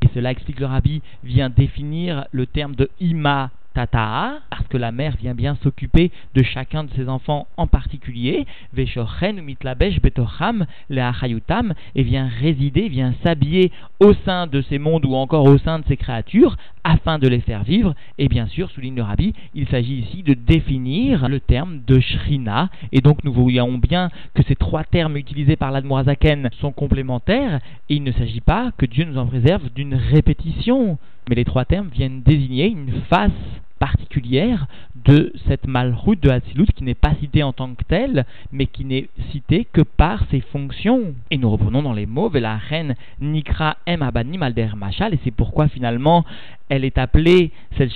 Et 0.02 0.08
cela 0.14 0.30
explique 0.30 0.60
le 0.60 0.66
rabbi, 0.66 1.02
vient 1.22 1.48
définir 1.48 2.26
le 2.32 2.46
terme 2.46 2.74
de 2.74 2.90
ima 3.00 3.50
Tata'a, 3.74 4.38
parce 4.50 4.68
que 4.68 4.76
la 4.76 4.92
mère 4.92 5.16
vient 5.16 5.34
bien 5.34 5.56
s'occuper 5.62 6.10
de 6.34 6.42
chacun 6.42 6.84
de 6.84 6.90
ses 6.96 7.08
enfants 7.08 7.48
en 7.56 7.66
particulier, 7.66 8.46
Veshochen 8.72 9.40
mitlabesh 9.42 10.00
betocham 10.00 10.66
et 10.90 12.02
vient 12.02 12.28
résider, 12.40 12.88
vient 12.88 13.14
s'habiller 13.22 13.72
au 14.00 14.14
sein 14.24 14.46
de 14.46 14.62
ces 14.62 14.78
mondes 14.78 15.04
ou 15.04 15.14
encore 15.14 15.44
au 15.44 15.58
sein 15.58 15.80
de 15.80 15.84
ces 15.86 15.96
créatures, 15.96 16.56
afin 16.84 17.18
de 17.18 17.28
les 17.28 17.40
faire 17.40 17.64
vivre. 17.64 17.94
Et 18.18 18.28
bien 18.28 18.46
sûr, 18.46 18.70
souligne 18.70 18.96
le 18.96 19.02
rabbi, 19.02 19.34
il 19.54 19.66
s'agit 19.68 20.00
ici 20.00 20.22
de 20.22 20.34
définir 20.34 21.28
le 21.28 21.40
terme 21.40 21.80
de 21.86 22.00
shrina, 22.00 22.70
et 22.92 23.00
donc 23.00 23.24
nous 23.24 23.32
voyons 23.32 23.78
bien 23.78 24.10
que 24.34 24.42
ces 24.42 24.54
trois 24.54 24.84
termes 24.84 25.16
utilisés 25.16 25.56
par 25.56 25.70
l'Admorazaken 25.70 26.50
sont 26.60 26.72
complémentaires, 26.72 27.60
et 27.88 27.96
il 27.96 28.04
ne 28.04 28.12
s'agit 28.12 28.40
pas 28.40 28.70
que 28.78 28.86
Dieu 28.86 29.04
nous 29.04 29.18
en 29.18 29.26
préserve 29.26 29.68
d'une 29.74 29.94
répétition. 29.94 30.98
Mais 31.28 31.36
les 31.36 31.44
trois 31.44 31.64
termes 31.64 31.88
viennent 31.88 32.22
désigner 32.22 32.66
une 32.66 33.00
face 33.08 33.30
particulière 33.84 34.66
de 35.04 35.30
cette 35.46 35.66
malroute 35.66 36.22
de 36.22 36.30
Hatzilut 36.30 36.72
qui 36.74 36.84
n'est 36.84 36.94
pas 36.94 37.14
citée 37.20 37.42
en 37.42 37.52
tant 37.52 37.74
que 37.74 37.84
telle, 37.84 38.24
mais 38.50 38.64
qui 38.64 38.86
n'est 38.86 39.08
citée 39.30 39.66
que 39.70 39.82
par 39.82 40.24
ses 40.30 40.40
fonctions. 40.40 41.14
Et 41.30 41.36
nous 41.36 41.50
reprenons 41.50 41.82
dans 41.82 41.92
les 41.92 42.06
mots, 42.06 42.30
la 42.32 42.56
reine 42.56 42.94
Nikra 43.20 43.76
M 43.84 44.00
Abanim 44.00 44.40
Alder 44.40 44.70
Machal, 44.74 45.12
et 45.12 45.18
c'est 45.22 45.30
pourquoi 45.30 45.68
finalement 45.68 46.24
elle 46.70 46.86
est 46.86 46.96
appelée, 46.96 47.52
cette 47.76 47.92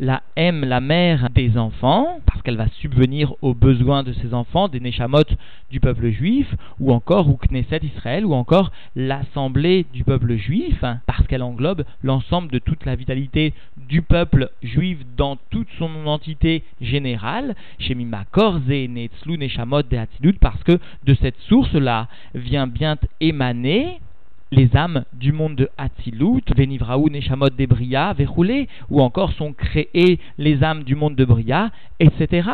la 0.00 0.22
M, 0.36 0.64
la 0.64 0.80
mère 0.80 1.30
des 1.30 1.56
enfants, 1.56 2.18
parce 2.26 2.42
qu'elle 2.42 2.56
va 2.56 2.68
subvenir 2.80 3.34
aux 3.42 3.54
besoins 3.54 4.02
de 4.02 4.12
ses 4.12 4.34
enfants, 4.34 4.68
des 4.68 4.80
Neshamot 4.80 5.24
du 5.70 5.80
peuple 5.80 6.10
juif, 6.10 6.52
ou 6.80 6.92
encore 6.92 7.28
ou 7.28 7.36
Knesset 7.36 7.80
Israël, 7.82 8.26
ou 8.26 8.34
encore 8.34 8.72
l'assemblée 8.96 9.86
du 9.92 10.04
peuple 10.04 10.36
juif, 10.36 10.84
parce 11.06 11.26
qu'elle 11.26 11.42
englobe 11.42 11.84
l'ensemble 12.02 12.50
de 12.50 12.58
toute 12.58 12.84
la 12.84 12.96
vitalité 12.96 13.54
du 13.88 14.02
peuple 14.02 14.50
juif 14.62 14.98
dans 15.16 15.36
toute 15.50 15.68
son 15.78 16.06
entité 16.06 16.62
générale, 16.80 17.54
chez 17.78 17.94
Mima 17.94 18.24
Korze, 18.30 18.68
Netzlu, 18.68 19.38
Neshamot, 19.38 19.82
de 19.82 20.32
parce 20.40 20.62
que 20.64 20.78
de 21.04 21.14
cette 21.14 21.38
source-là 21.48 22.08
vient 22.34 22.66
bien 22.66 22.96
émaner 23.20 24.00
les 24.54 24.76
âmes 24.76 25.04
du 25.12 25.32
monde 25.32 25.56
de 25.56 25.68
Hatzilut, 25.76 26.44
Venivraou, 26.56 27.08
Neshamot 27.08 27.50
de 27.50 27.66
Bria, 27.66 28.12
Verroulé, 28.12 28.68
ou 28.88 29.02
encore 29.02 29.32
sont 29.32 29.52
créées 29.52 30.20
les 30.38 30.62
âmes 30.62 30.84
du 30.84 30.94
monde 30.94 31.16
de 31.16 31.24
Bria, 31.24 31.70
etc. 31.98 32.48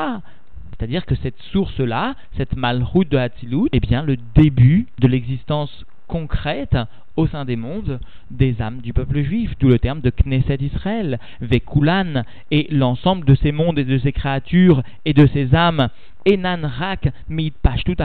C'est-à-dire 0.70 1.04
que 1.04 1.14
cette 1.16 1.38
source-là, 1.52 2.14
cette 2.36 2.56
malroute 2.56 3.10
de 3.10 3.18
Hatzilut, 3.18 3.68
est 3.72 3.80
bien 3.80 4.02
le 4.02 4.16
début 4.34 4.86
de 4.98 5.08
l'existence 5.08 5.84
concrète 6.08 6.76
au 7.16 7.26
sein 7.26 7.44
des 7.44 7.56
mondes 7.56 8.00
des 8.30 8.62
âmes 8.62 8.80
du 8.80 8.92
peuple 8.92 9.22
juif, 9.22 9.52
d'où 9.60 9.68
le 9.68 9.78
terme 9.78 10.00
de 10.00 10.10
Knesset 10.10 10.58
Israël, 10.60 11.18
Vekulan, 11.40 12.24
et 12.50 12.66
l'ensemble 12.70 13.26
de 13.26 13.34
ces 13.34 13.52
mondes 13.52 13.78
et 13.78 13.84
de 13.84 13.98
ces 13.98 14.12
créatures 14.12 14.82
et 15.04 15.12
de 15.12 15.26
ces 15.26 15.54
âmes, 15.54 15.88
Enan 16.26 16.66
Rak 16.66 17.08
Mit 17.28 17.52
Pashtut 17.62 17.96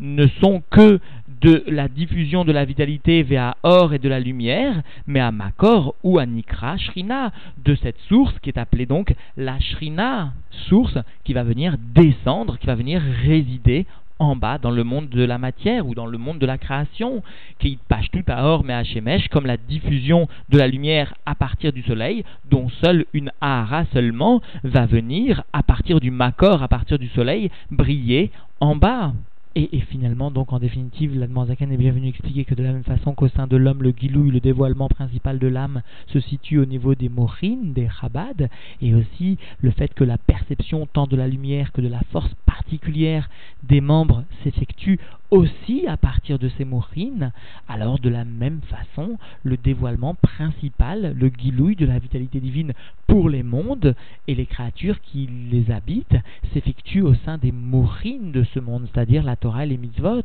ne 0.00 0.26
sont 0.40 0.62
que 0.70 1.00
de 1.42 1.64
la 1.66 1.88
diffusion 1.88 2.44
de 2.44 2.52
la 2.52 2.64
vitalité 2.64 3.22
vers 3.24 3.56
or 3.64 3.92
et 3.92 3.98
de 3.98 4.08
la 4.08 4.20
lumière, 4.20 4.82
mais 5.06 5.20
à 5.20 5.32
Makor 5.32 5.94
ou 6.04 6.18
à 6.18 6.26
Nikra 6.26 6.76
Shrina, 6.76 7.32
de 7.64 7.74
cette 7.74 7.98
source 8.08 8.38
qui 8.40 8.48
est 8.48 8.58
appelée 8.58 8.86
donc 8.86 9.14
la 9.36 9.58
Shrina, 9.58 10.32
source 10.68 10.96
qui 11.24 11.32
va 11.32 11.42
venir 11.42 11.76
descendre, 11.94 12.58
qui 12.58 12.66
va 12.66 12.76
venir 12.76 13.02
résider 13.24 13.86
en 14.20 14.36
bas 14.36 14.58
dans 14.58 14.70
le 14.70 14.84
monde 14.84 15.08
de 15.08 15.24
la 15.24 15.38
matière 15.38 15.84
ou 15.86 15.96
dans 15.96 16.06
le 16.06 16.16
monde 16.16 16.38
de 16.38 16.46
la 16.46 16.58
création, 16.58 17.24
qui 17.58 17.76
passe 17.88 18.08
tout 18.12 18.22
à 18.28 18.44
or 18.44 18.62
mais 18.62 18.74
à 18.74 18.84
Shemesh, 18.84 19.26
comme 19.28 19.46
la 19.46 19.56
diffusion 19.56 20.28
de 20.48 20.58
la 20.58 20.68
lumière 20.68 21.12
à 21.26 21.34
partir 21.34 21.72
du 21.72 21.82
soleil, 21.82 22.24
dont 22.48 22.68
seule 22.84 23.04
une 23.12 23.32
Ahara 23.40 23.84
seulement 23.92 24.40
va 24.62 24.86
venir 24.86 25.42
à 25.52 25.64
partir 25.64 25.98
du 25.98 26.12
Makor, 26.12 26.62
à 26.62 26.68
partir 26.68 27.00
du 27.00 27.08
soleil, 27.08 27.50
briller 27.72 28.30
en 28.60 28.76
bas. 28.76 29.12
Et, 29.54 29.80
finalement, 29.90 30.30
donc 30.30 30.50
en 30.54 30.58
définitive, 30.58 31.18
l'Admanzakan 31.18 31.70
est 31.70 31.76
bienvenu 31.76 32.08
expliquer 32.08 32.46
que 32.46 32.54
de 32.54 32.62
la 32.62 32.72
même 32.72 32.84
façon 32.84 33.14
qu'au 33.14 33.28
sein 33.28 33.46
de 33.46 33.58
l'homme, 33.58 33.82
le 33.82 33.90
guilouille, 33.90 34.30
le 34.30 34.40
dévoilement 34.40 34.88
principal 34.88 35.38
de 35.38 35.46
l'âme, 35.46 35.82
se 36.06 36.20
situe 36.20 36.58
au 36.58 36.64
niveau 36.64 36.94
des 36.94 37.10
morines, 37.10 37.74
des 37.74 37.88
chabad, 38.00 38.48
et 38.80 38.94
aussi 38.94 39.36
le 39.60 39.70
fait 39.70 39.92
que 39.92 40.04
la 40.04 40.16
perception 40.16 40.86
tant 40.86 41.06
de 41.06 41.16
la 41.16 41.28
lumière 41.28 41.72
que 41.72 41.82
de 41.82 41.88
la 41.88 42.00
force 42.12 42.32
particulière 42.46 43.28
des 43.62 43.82
membres 43.82 44.24
s'effectue 44.42 44.98
aussi 45.32 45.86
à 45.86 45.96
partir 45.96 46.38
de 46.38 46.50
ces 46.58 46.66
mourines, 46.66 47.32
alors 47.66 47.98
de 47.98 48.10
la 48.10 48.24
même 48.24 48.60
façon, 48.68 49.18
le 49.42 49.56
dévoilement 49.56 50.14
principal, 50.14 51.14
le 51.18 51.28
guilouille 51.30 51.74
de 51.74 51.86
la 51.86 51.98
vitalité 51.98 52.38
divine 52.38 52.74
pour 53.06 53.30
les 53.30 53.42
mondes 53.42 53.94
et 54.28 54.34
les 54.34 54.44
créatures 54.44 55.00
qui 55.00 55.28
les 55.50 55.70
habitent 55.70 56.18
s'effectue 56.52 57.00
au 57.00 57.14
sein 57.14 57.38
des 57.38 57.50
mourines 57.50 58.30
de 58.30 58.44
ce 58.44 58.60
monde, 58.60 58.86
c'est-à-dire 58.92 59.22
la 59.22 59.36
Torah 59.42 59.64
et 59.64 59.68
les 59.68 59.76
mitzvot. 59.76 60.22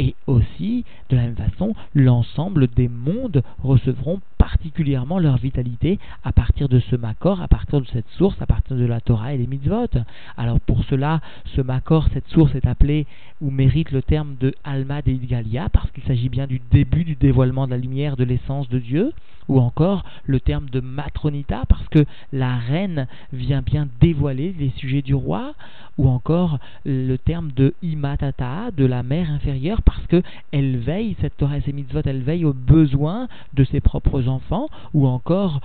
Et 0.00 0.14
aussi, 0.26 0.84
de 1.10 1.16
la 1.16 1.22
même 1.22 1.36
façon, 1.36 1.74
l'ensemble 1.94 2.68
des 2.68 2.88
mondes 2.88 3.42
recevront 3.62 4.20
particulièrement 4.38 5.18
leur 5.18 5.36
vitalité 5.36 5.98
à 6.24 6.32
partir 6.32 6.68
de 6.68 6.78
ce 6.78 6.96
Makor, 6.96 7.42
à 7.42 7.48
partir 7.48 7.80
de 7.80 7.86
cette 7.86 8.08
source, 8.10 8.40
à 8.40 8.46
partir 8.46 8.76
de 8.76 8.86
la 8.86 9.00
Torah 9.00 9.34
et 9.34 9.38
les 9.38 9.46
mitzvot. 9.46 9.88
Alors 10.36 10.60
pour 10.60 10.84
cela, 10.84 11.20
ce 11.56 11.60
Makor, 11.60 12.08
cette 12.14 12.28
source 12.28 12.54
est 12.54 12.66
appelée 12.66 13.06
ou 13.40 13.50
mérite 13.50 13.90
le 13.90 14.02
terme 14.02 14.36
de 14.40 14.54
Alma 14.64 15.02
de 15.02 15.10
Idgalia, 15.10 15.68
parce 15.68 15.90
qu'il 15.90 16.04
s'agit 16.04 16.28
bien 16.28 16.46
du 16.46 16.60
début 16.70 17.04
du 17.04 17.14
dévoilement 17.14 17.66
de 17.66 17.72
la 17.72 17.78
lumière 17.78 18.16
de 18.16 18.24
l'essence 18.24 18.68
de 18.68 18.78
Dieu, 18.78 19.12
ou 19.48 19.60
encore 19.60 20.04
le 20.26 20.40
terme 20.40 20.68
de 20.70 20.80
Matronita, 20.80 21.62
parce 21.68 21.88
que 21.88 22.04
la 22.32 22.56
reine 22.56 23.06
vient 23.32 23.62
bien 23.62 23.88
dévoiler 24.00 24.54
les 24.58 24.70
sujets 24.76 25.02
du 25.02 25.14
roi, 25.14 25.54
ou 25.96 26.08
encore 26.08 26.58
le 26.84 27.16
terme 27.16 27.50
de 27.52 27.74
Imatata, 27.82 28.70
de 28.76 28.84
la 28.84 29.02
mère 29.02 29.30
inférieure, 29.30 29.82
parce 29.88 30.06
que 30.06 30.22
elle 30.52 30.76
veille, 30.76 31.16
cette 31.22 31.38
Torah 31.38 31.56
et 31.66 31.72
mitzvot, 31.72 32.02
elle 32.04 32.20
veille 32.20 32.44
aux 32.44 32.52
besoins 32.52 33.26
de 33.54 33.64
ses 33.64 33.80
propres 33.80 34.28
enfants, 34.28 34.68
ou 34.92 35.06
encore 35.06 35.60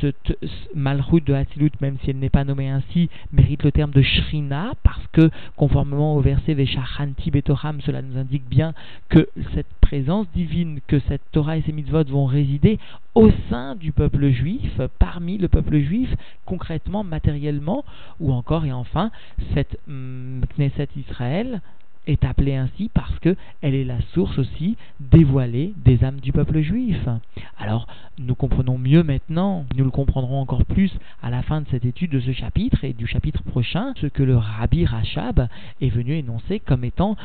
ce 0.00 0.12
Malchut 0.74 1.20
de 1.20 1.32
Hatzilut, 1.32 1.70
même 1.80 1.96
si 2.02 2.10
elle 2.10 2.18
n'est 2.18 2.28
pas 2.28 2.42
nommée 2.42 2.68
ainsi, 2.68 3.08
mérite 3.32 3.62
le 3.62 3.70
terme 3.70 3.92
de 3.92 4.02
Shrina, 4.02 4.72
parce 4.82 5.06
que 5.12 5.30
conformément 5.56 6.16
au 6.16 6.20
verset 6.20 6.54
Veshachanti 6.54 7.30
Betoram, 7.30 7.80
cela 7.82 8.02
nous 8.02 8.18
indique 8.18 8.48
bien 8.48 8.74
que 9.10 9.28
cette 9.54 9.72
présence 9.80 10.26
divine, 10.34 10.80
que 10.88 10.98
cette 11.06 11.22
Torah 11.30 11.56
et 11.56 11.62
ses 11.62 11.70
mitzvot 11.70 12.02
vont 12.04 12.26
résider 12.26 12.80
au 13.14 13.30
sein 13.48 13.76
du 13.76 13.92
peuple 13.92 14.30
juif, 14.30 14.80
parmi 14.98 15.38
le 15.38 15.46
peuple 15.46 15.78
juif, 15.78 16.12
concrètement, 16.46 17.04
matériellement, 17.04 17.84
ou 18.18 18.32
encore 18.32 18.64
et 18.64 18.72
enfin 18.72 19.12
cette 19.54 19.78
mm, 19.86 20.40
Knesset 20.56 20.88
Israël, 20.96 21.60
est 22.08 22.24
appelée 22.24 22.56
ainsi 22.56 22.90
parce 22.92 23.16
que 23.20 23.36
elle 23.62 23.74
est 23.74 23.84
la 23.84 24.00
source 24.12 24.38
aussi 24.38 24.76
dévoilée 24.98 25.74
des 25.84 26.02
âmes 26.04 26.20
du 26.20 26.32
peuple 26.32 26.60
juif. 26.60 26.98
Alors, 27.58 27.86
nous 28.18 28.34
comprenons 28.34 28.78
mieux 28.78 29.02
maintenant, 29.02 29.64
nous 29.76 29.84
le 29.84 29.90
comprendrons 29.90 30.40
encore 30.40 30.64
plus 30.64 30.90
à 31.22 31.30
la 31.30 31.42
fin 31.42 31.60
de 31.60 31.66
cette 31.70 31.84
étude 31.84 32.10
de 32.10 32.20
ce 32.20 32.32
chapitre 32.32 32.82
et 32.84 32.92
du 32.92 33.06
chapitre 33.06 33.42
prochain, 33.42 33.92
ce 34.00 34.06
que 34.06 34.22
le 34.22 34.36
Rabbi 34.36 34.84
Rachab 34.84 35.48
est 35.80 35.88
venu 35.88 36.14
énoncer 36.14 36.58
comme 36.60 36.84
étant 36.84 37.16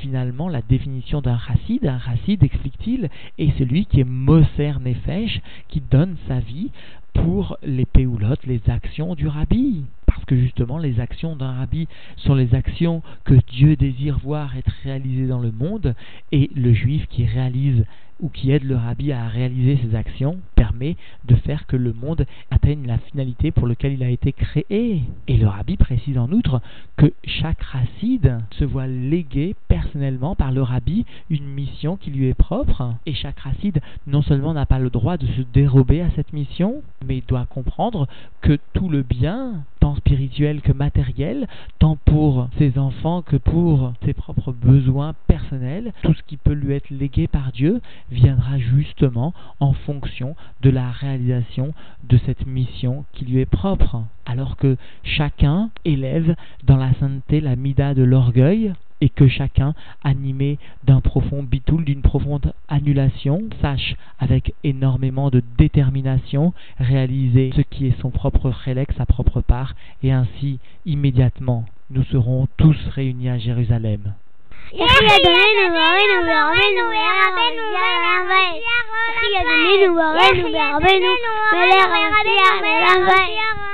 finalement 0.00 0.48
la 0.48 0.62
définition 0.62 1.20
d'un 1.20 1.38
chassid. 1.38 1.86
Un 1.86 2.00
chassid, 2.00 2.42
explique-t-il, 2.42 3.10
est 3.38 3.58
celui 3.58 3.86
qui 3.86 4.00
est 4.00 4.04
Moser 4.04 4.72
Nefesh, 4.80 5.40
qui 5.68 5.80
donne 5.80 6.16
sa 6.26 6.40
vie 6.40 6.70
pour 7.14 7.56
les 7.62 7.86
péoulottes, 7.86 8.46
les 8.46 8.60
actions 8.68 9.14
du 9.14 9.28
rabbi. 9.28 9.84
Parce 10.10 10.24
que 10.24 10.36
justement, 10.36 10.78
les 10.78 10.98
actions 10.98 11.36
d'un 11.36 11.52
rabbi 11.52 11.86
sont 12.16 12.34
les 12.34 12.52
actions 12.56 13.00
que 13.24 13.34
Dieu 13.52 13.76
désire 13.76 14.18
voir 14.18 14.56
être 14.56 14.72
réalisées 14.82 15.28
dans 15.28 15.38
le 15.38 15.52
monde, 15.52 15.94
et 16.32 16.50
le 16.56 16.72
juif 16.72 17.06
qui 17.08 17.26
réalise 17.26 17.84
ou 18.20 18.28
qui 18.28 18.50
aide 18.50 18.64
le 18.64 18.76
rabbi 18.76 19.12
à 19.12 19.28
réaliser 19.28 19.78
ses 19.82 19.94
actions 19.94 20.38
permet 20.54 20.96
de 21.24 21.34
faire 21.36 21.66
que 21.66 21.76
le 21.76 21.92
monde 21.92 22.26
atteigne 22.50 22.86
la 22.86 22.98
finalité 22.98 23.50
pour 23.50 23.66
laquelle 23.66 23.94
il 23.94 24.02
a 24.02 24.10
été 24.10 24.32
créé. 24.32 25.02
Et 25.26 25.36
le 25.36 25.46
rabbi 25.46 25.76
précise 25.76 26.18
en 26.18 26.30
outre 26.30 26.60
que 26.96 27.12
chaque 27.24 27.62
racide 27.62 28.38
se 28.58 28.64
voit 28.64 28.86
léguer 28.86 29.54
personnellement 29.68 30.34
par 30.34 30.52
le 30.52 30.62
rabbi 30.62 31.06
une 31.30 31.46
mission 31.46 31.96
qui 31.96 32.10
lui 32.10 32.26
est 32.26 32.34
propre. 32.34 32.94
Et 33.06 33.14
chaque 33.14 33.40
racide 33.40 33.80
non 34.06 34.22
seulement 34.22 34.52
n'a 34.52 34.66
pas 34.66 34.78
le 34.78 34.90
droit 34.90 35.16
de 35.16 35.26
se 35.26 35.42
dérober 35.52 36.02
à 36.02 36.10
cette 36.14 36.32
mission, 36.32 36.82
mais 37.06 37.22
doit 37.26 37.46
comprendre 37.46 38.06
que 38.42 38.58
tout 38.74 38.88
le 38.88 39.02
bien, 39.02 39.64
tant 39.80 39.94
spirituel 39.96 40.60
que 40.60 40.72
matériel, 40.72 41.48
tant 41.78 41.96
pour 42.04 42.48
ses 42.58 42.78
enfants 42.78 43.22
que 43.22 43.36
pour 43.36 43.92
ses 44.04 44.12
propres 44.12 44.52
besoins 44.52 45.14
personnels, 45.26 45.92
tout 46.02 46.14
ce 46.14 46.22
qui 46.24 46.36
peut 46.36 46.52
lui 46.52 46.74
être 46.74 46.90
légué 46.90 47.26
par 47.26 47.52
Dieu 47.52 47.80
viendra 48.10 48.58
justement 48.58 49.32
en 49.60 49.72
fonction 49.72 50.36
de 50.62 50.70
la 50.70 50.90
réalisation 50.90 51.74
de 52.04 52.18
cette 52.26 52.46
mission 52.46 53.04
qui 53.12 53.24
lui 53.24 53.40
est 53.40 53.46
propre. 53.46 54.02
Alors 54.26 54.56
que 54.56 54.76
chacun 55.02 55.70
élève 55.84 56.34
dans 56.64 56.76
la 56.76 56.92
sainteté 56.94 57.40
la 57.40 57.56
mida 57.56 57.94
de 57.94 58.02
l'orgueil, 58.02 58.72
et 59.00 59.08
que 59.08 59.28
chacun, 59.28 59.74
animé 60.04 60.58
d'un 60.84 61.00
profond 61.00 61.42
bitoul, 61.42 61.84
d'une 61.84 62.02
profonde 62.02 62.52
annulation, 62.68 63.42
sache 63.62 63.96
avec 64.18 64.54
énormément 64.62 65.30
de 65.30 65.42
détermination 65.58 66.52
réaliser 66.78 67.50
ce 67.56 67.62
qui 67.62 67.86
est 67.86 68.00
son 68.00 68.10
propre 68.10 68.50
rélex, 68.50 68.94
sa 68.96 69.06
propre 69.06 69.40
part, 69.40 69.74
et 70.02 70.12
ainsi 70.12 70.58
immédiatement 70.84 71.64
nous 71.90 72.04
serons 72.04 72.46
tous 72.56 72.76
réunis 72.94 73.28
à 73.28 73.38
Jérusalem. 73.38 74.14
Thank 80.20 80.44
you. 83.36 83.69